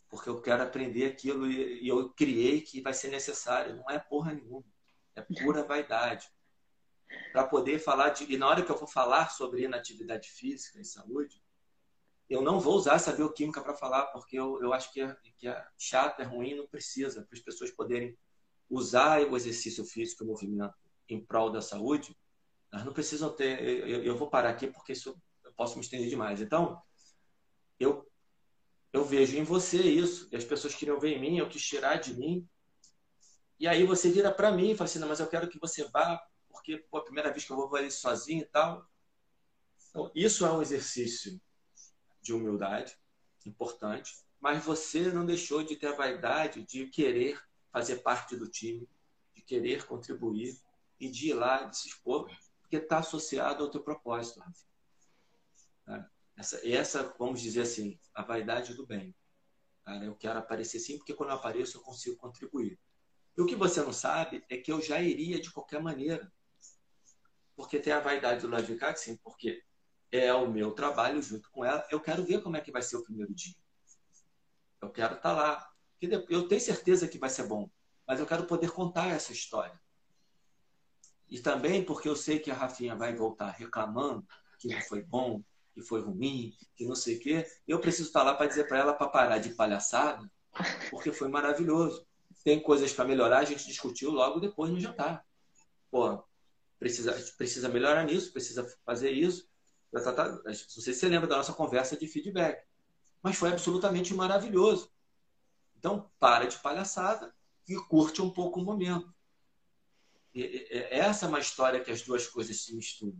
[0.09, 3.77] Porque eu quero aprender aquilo e, e eu criei que vai ser necessário.
[3.77, 4.65] Não é porra nenhuma.
[5.15, 6.29] É pura vaidade.
[7.31, 8.25] Para poder falar de.
[8.25, 11.41] E na hora que eu vou falar sobre inatividade física e saúde,
[12.29, 15.47] eu não vou usar essa bioquímica para falar, porque eu, eu acho que é, que
[15.47, 18.17] é chato, é ruim, não precisa, para as pessoas poderem
[18.69, 20.73] usar o exercício físico, o movimento
[21.07, 22.15] em prol da saúde,
[22.71, 23.61] elas não precisam ter.
[23.63, 26.41] Eu, eu vou parar aqui porque isso eu posso me estender demais.
[26.41, 26.81] Então,
[27.79, 28.07] eu
[28.93, 30.27] eu vejo em você isso.
[30.31, 32.47] E as pessoas queriam ver em mim, eu quis tirar de mim.
[33.59, 35.87] E aí você vira para mim e fala assim: não, mas eu quero que você
[35.89, 38.85] vá, porque pô, a primeira vez que eu vou fazer isso sozinho e tal.
[39.89, 41.39] Então, isso é um exercício
[42.21, 42.97] de humildade
[43.45, 47.41] importante, mas você não deixou de ter a vaidade de querer
[47.71, 48.87] fazer parte do time,
[49.35, 50.57] de querer contribuir
[50.99, 52.29] e de ir lá, de se expor,
[52.71, 54.41] porque está associado ao teu propósito.
[55.85, 56.09] Tá?
[56.37, 59.13] Essa, essa, vamos dizer assim, a vaidade do bem.
[59.83, 62.79] Cara, eu quero aparecer sim, porque quando eu apareço eu consigo contribuir.
[63.35, 66.31] E o que você não sabe é que eu já iria de qualquer maneira.
[67.57, 69.61] Porque tem a vaidade do lado de cá, sim, porque
[70.09, 71.85] é o meu trabalho junto com ela.
[71.91, 73.55] Eu quero ver como é que vai ser o primeiro dia.
[74.81, 75.73] Eu quero estar tá lá.
[76.29, 77.69] Eu tenho certeza que vai ser bom,
[78.07, 79.77] mas eu quero poder contar essa história.
[81.31, 84.27] E também porque eu sei que a Rafinha vai voltar reclamando
[84.59, 85.41] que não foi bom,
[85.73, 87.47] que foi ruim, que não sei o quê.
[87.65, 90.29] Eu preciso estar lá para dizer para ela para parar de palhaçada,
[90.89, 92.05] porque foi maravilhoso.
[92.43, 95.25] Tem coisas para melhorar, a gente discutiu logo depois no jantar.
[95.89, 96.21] Pô,
[96.77, 99.49] precisa, precisa melhorar nisso, precisa fazer isso.
[99.93, 100.01] Não
[100.53, 102.63] sei se você lembra da nossa conversa de feedback,
[103.23, 104.91] mas foi absolutamente maravilhoso.
[105.77, 107.33] Então, para de palhaçada
[107.67, 109.13] e curte um pouco o momento.
[110.33, 113.17] Essa é uma história que as duas coisas se misturam.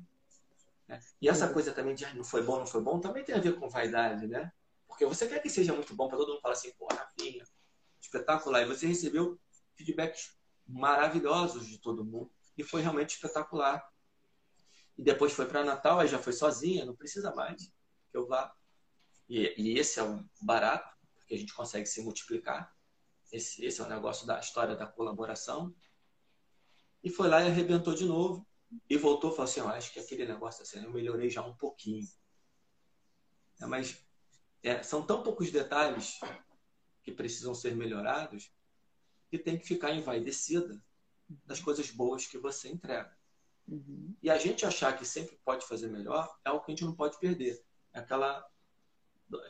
[0.87, 0.99] Né?
[1.21, 3.39] E essa coisa também de ah, não foi bom, não foi bom, também tem a
[3.39, 4.51] ver com vaidade, né?
[4.87, 7.45] Porque você quer que seja muito bom para todo mundo falar assim, pô, Rafinha,
[7.99, 8.61] espetacular.
[8.61, 9.39] E você recebeu
[9.75, 10.37] feedbacks
[10.67, 12.31] maravilhosos de todo mundo.
[12.57, 13.89] E foi realmente espetacular.
[14.97, 17.71] E depois foi para Natal, aí já foi sozinha, não precisa mais
[18.11, 18.53] que eu vá.
[19.27, 22.75] E, e esse é um barato, porque a gente consegue se multiplicar.
[23.31, 25.73] Esse, esse é o negócio da história da colaboração.
[27.03, 28.45] E foi lá e arrebentou de novo.
[28.89, 31.55] E voltou e falou assim: Eu acho que aquele negócio assim, eu melhorei já um
[31.55, 32.07] pouquinho.
[33.61, 34.03] É, mas
[34.63, 36.19] é, são tão poucos detalhes
[37.03, 38.51] que precisam ser melhorados
[39.29, 40.81] que tem que ficar envaidecida
[41.45, 43.15] das coisas boas que você entrega.
[43.67, 44.13] Uhum.
[44.21, 46.95] E a gente achar que sempre pode fazer melhor é o que a gente não
[46.95, 47.63] pode perder.
[47.93, 48.45] É aquela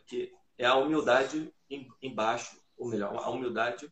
[0.05, 1.51] que é a humildade
[2.01, 3.91] embaixo, ou melhor, a humildade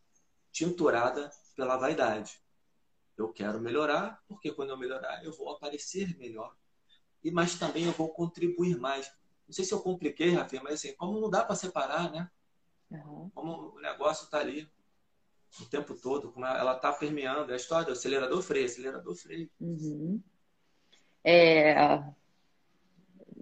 [0.51, 2.39] tinturada pela vaidade.
[3.19, 6.55] Eu quero melhorar, porque quando eu melhorar, eu vou aparecer melhor.
[7.21, 9.11] E mas também eu vou contribuir mais.
[9.45, 12.31] Não sei se eu compliquei, Rafinha, mas assim, como não dá para separar, né?
[12.89, 13.29] Uhum.
[13.35, 14.69] Como o negócio está ali
[15.59, 17.51] o tempo todo, como ela está permeando.
[17.51, 19.49] É a história do acelerador freio, acelerador freio.
[19.59, 20.21] Uhum.
[21.23, 21.97] É...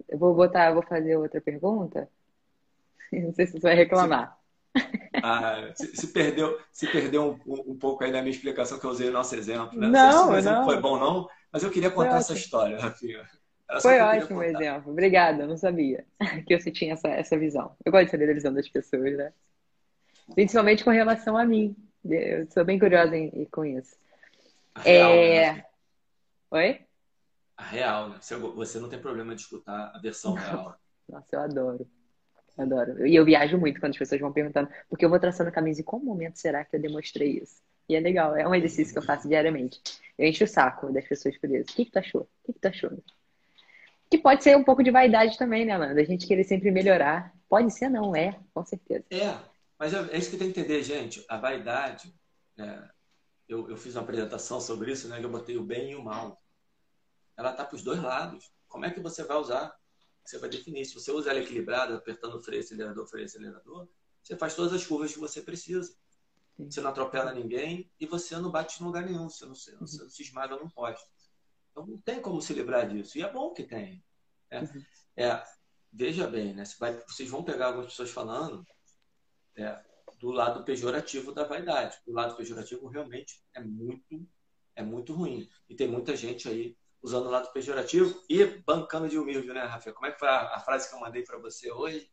[0.08, 2.10] Eu vou botar, vou fazer outra pergunta.
[3.12, 4.38] Não sei se você vai reclamar.
[5.22, 8.90] Ah, se, se, perdeu, se perdeu um, um, pouco aí da minha explicação que eu
[8.90, 9.78] usei o nosso exemplo.
[9.78, 9.88] Né?
[9.88, 10.64] Não, não, se não.
[10.64, 13.24] foi bom, não, mas eu queria contar essa história, Rafinha.
[13.82, 14.92] Foi ótimo o exemplo.
[14.92, 16.04] Obrigada, eu não sabia
[16.46, 17.76] que você tinha essa, essa visão.
[17.84, 19.32] Eu gosto de saber da visão das pessoas, né?
[20.34, 21.76] Principalmente com relação a mim.
[22.04, 23.96] Eu sou bem curiosa em, em, com isso.
[24.74, 25.52] A real, é...
[25.52, 25.64] né?
[26.50, 26.80] Oi?
[27.56, 28.18] A real, né?
[28.20, 30.42] Você não tem problema de escutar a versão não.
[30.42, 30.80] real.
[31.08, 31.97] Nossa, eu adoro.
[32.58, 33.06] Adoro.
[33.06, 35.78] E eu viajo muito quando as pessoas vão perguntando, porque eu vou traçando caminhos.
[35.78, 37.62] Em qual momento será que eu demonstrei isso?
[37.88, 39.80] E é legal, é um exercício que eu faço diariamente.
[40.18, 41.72] Eu encho o saco das pessoas por isso.
[41.72, 42.22] O que, que tu achou?
[42.22, 42.90] O que, que tu achou?
[44.10, 46.00] Que pode ser um pouco de vaidade também, né, Amanda?
[46.00, 47.32] A gente querer sempre melhorar.
[47.48, 49.04] Pode ser, não, é, com certeza.
[49.10, 49.38] É,
[49.78, 51.24] mas é, é isso que tem que entender, gente.
[51.28, 52.12] A vaidade,
[52.56, 52.90] né?
[53.48, 55.18] eu, eu fiz uma apresentação sobre isso, né?
[55.18, 56.36] Que eu botei o bem e o mal.
[57.36, 58.50] Ela tá para os dois lados.
[58.66, 59.74] Como é que você vai usar?
[60.28, 60.84] Você vai definir.
[60.84, 63.88] Se você usa ela equilibrada, apertando o freio, acelerador, freio, acelerador,
[64.22, 65.96] você faz todas as curvas que você precisa.
[66.54, 66.70] Sim.
[66.70, 69.30] Você não atropela ninguém e você não bate em lugar nenhum.
[69.30, 71.08] Você não, você não, você não se esmaga num poste.
[71.70, 73.16] Então não tem como se livrar disso.
[73.16, 74.04] E é bom que tem.
[74.52, 74.84] Uhum.
[75.16, 75.42] É,
[75.90, 76.64] veja bem, né?
[77.06, 78.66] Vocês vão pegar algumas pessoas falando
[79.56, 79.82] é,
[80.18, 81.96] do lado pejorativo da vaidade.
[82.06, 84.28] O lado pejorativo realmente é muito,
[84.76, 85.48] é muito ruim.
[85.70, 89.94] E tem muita gente aí usando o lado pejorativo e bancando de humilde, né, Rafael?
[89.94, 92.10] Como é que foi a, a frase que eu mandei para você hoje?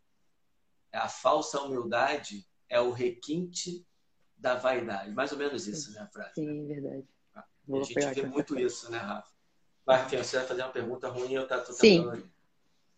[0.91, 3.85] É, a falsa humildade é o requinte
[4.37, 5.11] da vaidade.
[5.11, 6.33] Mais ou menos isso, né, a frase?
[6.35, 6.75] Sim, né?
[6.75, 7.03] verdade.
[7.35, 9.33] a gente vê muito isso, né, Rafa?
[9.85, 12.23] Vai, Rafael, você vai fazer uma pergunta ruim ou tá tudo Sim.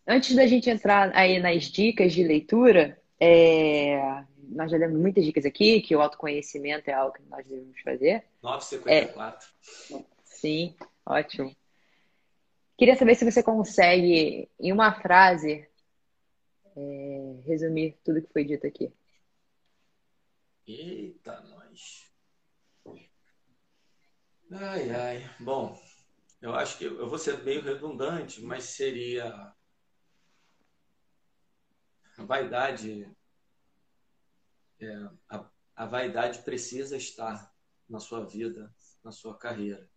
[0.06, 5.44] Antes da gente entrar aí nas dicas de leitura, é, nós já demos muitas dicas
[5.44, 8.24] aqui, que o autoconhecimento é algo que nós devemos fazer.
[8.42, 9.48] 954.
[9.92, 10.74] É, sim,
[11.04, 11.54] ótimo.
[12.78, 15.68] Queria saber se você consegue, em uma frase,
[16.76, 18.94] é, resumir tudo que foi dito aqui.
[20.64, 22.08] Eita, nós.
[24.52, 25.36] Ai, ai.
[25.40, 25.76] Bom,
[26.40, 29.52] eu acho que eu vou ser meio redundante, mas seria
[32.16, 33.10] a vaidade
[34.80, 37.52] é, a, a vaidade precisa estar
[37.88, 38.72] na sua vida,
[39.02, 39.90] na sua carreira.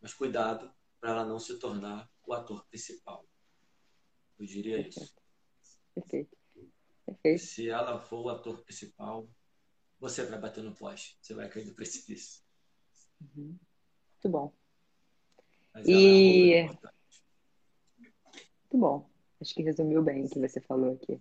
[0.00, 3.26] Mas cuidado para ela não se tornar o ator principal.
[4.38, 5.00] Eu diria Perfeito.
[5.00, 5.14] isso.
[5.94, 6.36] Perfeito.
[7.06, 7.42] Perfeito.
[7.42, 9.28] Se ela for o ator principal,
[9.98, 12.42] você vai bater no poste, você vai cair no precipício.
[13.20, 13.56] Uhum.
[14.14, 14.52] Muito bom.
[15.72, 16.54] Mas e.
[16.54, 16.80] É Muito
[18.74, 19.08] bom.
[19.40, 21.20] Acho que resumiu bem o que você falou aqui.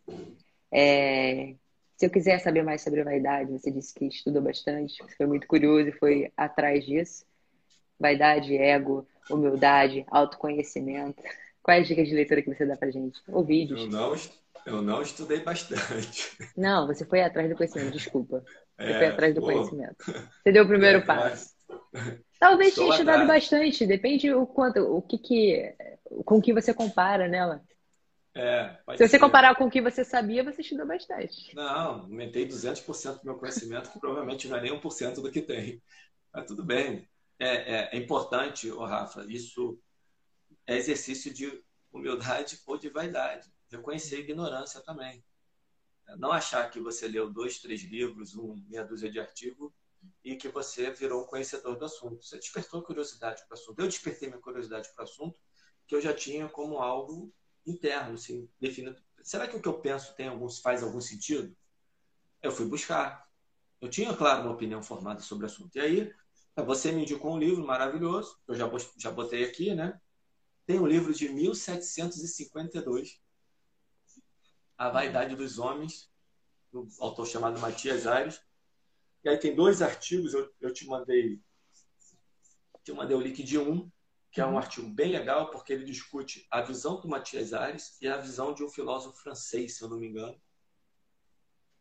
[0.72, 1.56] É...
[1.98, 5.90] Se eu quiser saber mais sobre vaidade, você disse que estudou bastante, foi muito curioso
[5.90, 7.26] e foi atrás disso.
[7.98, 11.22] Vaidade, ego, humildade, autoconhecimento.
[11.62, 13.20] Quais dicas de leitura que você dá pra gente?
[13.28, 13.82] Ou vídeos?
[13.82, 14.16] Eu não,
[14.66, 16.38] eu não estudei bastante.
[16.58, 18.44] Não, você foi atrás do conhecimento, desculpa.
[18.80, 19.48] Você é, foi atrás do pô.
[19.48, 19.96] conhecimento.
[20.06, 21.54] Você deu o primeiro é, passo.
[21.94, 22.20] Mas...
[22.40, 23.44] Talvez tenha estudado atrás.
[23.44, 25.76] bastante, depende o quanto, o que que,
[26.26, 27.62] com o que você compara nela.
[28.36, 29.20] É, Se você ser.
[29.20, 31.56] comparar com o que você sabia, você estudou bastante.
[31.56, 35.82] Não, aumentei 200% do meu conhecimento, que provavelmente não é nem 1% do que tem.
[36.34, 37.08] Mas tudo bem.
[37.40, 39.80] É, é, é importante, oh, Rafa, isso
[40.66, 43.52] é exercício de humildade ou de vaidade.
[43.70, 45.24] Reconhecer ignorância também.
[46.18, 49.72] Não achar que você leu dois, três livros, um, meia dúzia de artigos
[50.24, 52.24] e que você virou um conhecedor do assunto.
[52.24, 53.80] Você despertou curiosidade para o assunto.
[53.80, 55.40] Eu despertei minha curiosidade para o assunto
[55.88, 57.34] que eu já tinha como algo
[57.66, 59.02] interno, assim, definido.
[59.24, 61.56] Será que o que eu penso tem algum, faz algum sentido?
[62.42, 63.28] Eu fui buscar.
[63.82, 65.76] Eu tinha, claro, uma opinião formada sobre o assunto.
[65.76, 66.14] E aí,
[66.64, 69.99] você me indicou um livro maravilhoso, que eu já, já botei aqui, né?
[70.66, 73.22] Tem um livro de 1752,
[74.78, 76.10] A Vaidade dos Homens,
[76.72, 78.41] do autor chamado Matias Aires.
[79.24, 81.41] E aí tem dois artigos, eu, eu te mandei
[82.86, 83.91] te mandei o link de um,
[84.32, 84.58] que é um uhum.
[84.60, 88.64] artigo bem legal, porque ele discute a visão do Matias Aires e a visão de
[88.64, 90.39] um filósofo francês, se eu não me engano,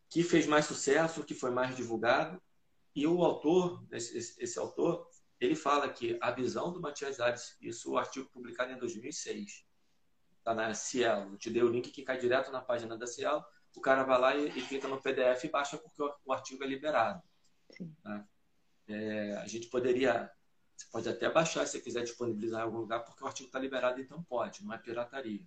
[0.09, 2.41] que fez mais sucesso, que foi mais divulgado.
[2.95, 7.91] E o autor, esse, esse, autor, ele fala que a visão do Matias Ares, isso
[7.91, 9.65] o artigo publicado em 2006,
[10.37, 11.33] está na Cielo.
[11.33, 13.43] Eu te dei o link que cai direto na página da Cielo.
[13.75, 16.63] O cara vai lá e, e clica no PDF e baixa porque o, o artigo
[16.63, 17.21] é liberado.
[18.01, 18.25] Tá?
[18.87, 20.31] É, a gente poderia,
[20.73, 23.59] você pode até baixar se você quiser disponibilizar em algum lugar, porque o artigo está
[23.59, 25.45] liberado, então pode, não é pirataria.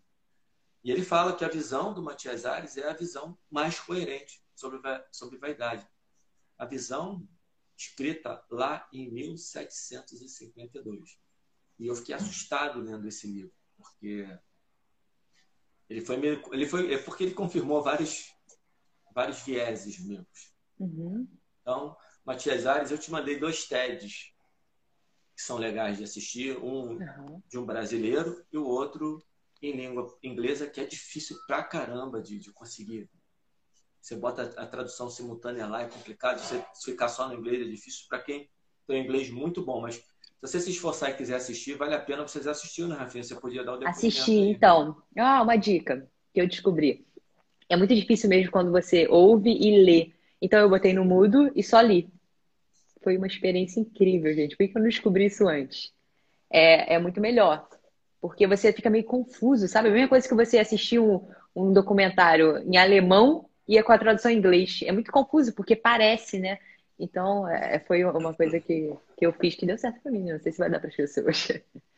[0.84, 4.80] E ele fala que a visão do Matias Ares é a visão mais coerente sobre,
[5.10, 5.88] sobre vaidade.
[6.58, 7.26] A visão
[7.78, 11.18] escrita lá em 1752.
[11.78, 14.26] E eu fiquei assustado lendo esse livro, porque
[15.88, 18.34] ele foi meio, ele foi é porque ele confirmou vários
[19.14, 20.52] vários vieses meus.
[20.78, 21.28] Uhum.
[21.60, 24.32] Então, Matias Ares, eu te mandei dois TEDs
[25.34, 27.42] que são legais de assistir, um uhum.
[27.48, 29.24] de um brasileiro e o outro
[29.62, 33.08] em língua inglesa que é difícil pra caramba de, de conseguir
[34.00, 36.38] você bota a tradução simultânea lá, é complicado.
[36.38, 38.48] Você ficar só no inglês é difícil para quem
[38.86, 39.80] tem inglês muito bom.
[39.80, 40.02] Mas se
[40.40, 43.22] você se esforçar e quiser assistir, vale a pena vocês assistir, né, Rafinha?
[43.22, 44.06] Você podia dar o depoimento.
[44.06, 44.96] Assistir, então.
[45.16, 47.06] Ah, uma dica que eu descobri.
[47.68, 50.12] É muito difícil mesmo quando você ouve e lê.
[50.40, 52.08] Então eu botei no mudo e só li.
[53.02, 54.56] Foi uma experiência incrível, gente.
[54.56, 55.92] Por que eu não descobri isso antes?
[56.50, 57.68] É, é muito melhor.
[58.20, 59.88] Porque você fica meio confuso, sabe?
[59.88, 63.98] A mesma coisa que você assistir um, um documentário em alemão e é com a
[63.98, 64.80] tradução em inglês.
[64.82, 66.58] É muito confuso, porque parece, né?
[66.98, 70.24] Então, é, foi uma coisa que, que eu fiz que deu certo pra mim.
[70.24, 71.48] Não sei se vai dar para as pessoas.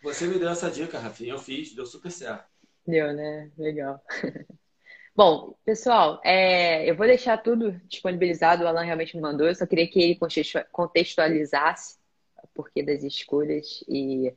[0.03, 1.33] Você me deu essa dica, Rafinha.
[1.33, 2.45] Eu fiz, deu super certo.
[2.87, 3.51] Deu, né?
[3.57, 4.03] Legal.
[5.17, 8.65] Bom, pessoal, é, eu vou deixar tudo disponibilizado.
[8.65, 9.47] O Alan realmente me mandou.
[9.47, 10.19] Eu só queria que ele
[10.71, 11.99] contextualizasse
[12.43, 14.33] o porquê das escolhas e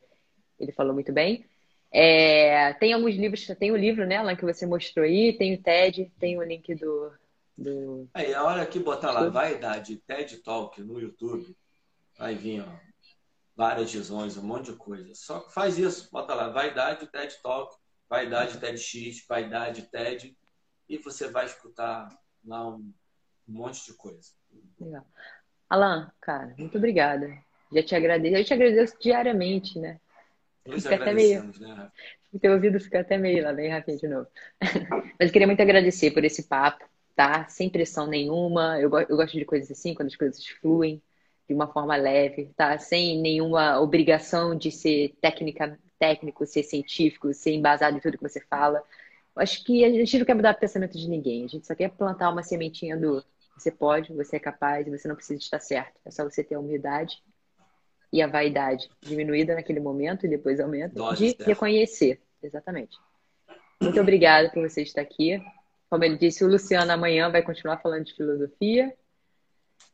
[0.58, 1.44] ele falou muito bem.
[1.92, 5.62] É, tem alguns livros, tem o livro, né, Alan, que você mostrou aí, tem o
[5.62, 7.12] TED, tem o link do,
[7.56, 8.08] do...
[8.12, 11.56] Aí, a hora que botar lá vaidade TED Talk no YouTube,
[12.18, 12.68] vai vir ó,
[13.56, 15.14] várias visões, um monte de coisa.
[15.14, 17.74] Só faz isso, bota lá vaidade TED Talk,
[18.08, 20.36] vaidade TEDx, vaidade TED,
[20.88, 22.08] e você vai escutar
[22.44, 22.92] lá um,
[23.48, 24.30] um monte de coisa.
[24.80, 25.06] Legal.
[25.70, 27.32] Alan, cara, muito obrigada.
[27.72, 28.36] Já te agradeço.
[28.36, 29.98] Eu te agradeço diariamente, né?
[30.64, 31.44] fica até meio.
[31.58, 31.90] Né?
[32.32, 34.28] O teu ouvido fica até meio lá, bem rapidinho de novo.
[35.18, 36.84] Mas queria muito agradecer por esse papo
[37.14, 37.48] tá?
[37.48, 38.80] Sem pressão nenhuma.
[38.80, 41.02] Eu, eu gosto de coisas assim, quando as coisas fluem
[41.48, 42.78] de uma forma leve, tá?
[42.78, 48.40] Sem nenhuma obrigação de ser técnica, técnico, ser científico, ser embasado em tudo que você
[48.40, 48.82] fala.
[49.36, 51.44] Eu acho que a gente não quer mudar o pensamento de ninguém.
[51.44, 53.22] A gente só quer plantar uma sementinha do
[53.56, 56.00] você pode, você é capaz, você não precisa estar certo.
[56.04, 57.22] É só você ter a humildade
[58.12, 62.20] e a vaidade diminuída naquele momento e depois aumenta de reconhecer.
[62.42, 62.96] Exatamente.
[63.80, 65.40] Muito obrigada por você estar aqui.
[65.88, 68.92] Como ele disse, o Luciano amanhã vai continuar falando de filosofia.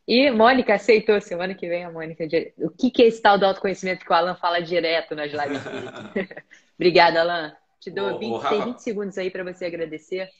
[0.07, 2.24] E Mônica aceitou semana que vem a Mônica.
[2.59, 5.62] O que, que é esse tal do autoconhecimento que o Alan fala direto nas lives?
[6.74, 7.57] Obrigada, Alan.
[7.78, 10.30] Te dou ô, 20, ô, tem 20 segundos aí para você agradecer.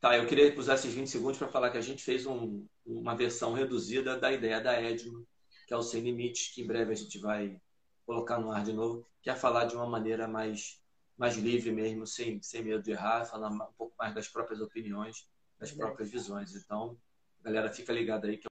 [0.00, 3.14] Tá, eu queria usar esses 20 segundos para falar que a gente fez um, uma
[3.14, 5.22] versão reduzida da ideia da Edma,
[5.66, 7.60] que é o Sem Limites, que em breve a gente vai
[8.06, 10.79] colocar no ar de novo, que é falar de uma maneira mais
[11.20, 15.28] mais livre mesmo, sem, sem medo de errar, falar um pouco mais das próprias opiniões,
[15.58, 16.56] das próprias visões.
[16.56, 16.96] Então,
[17.42, 18.48] galera, fica ligado aí que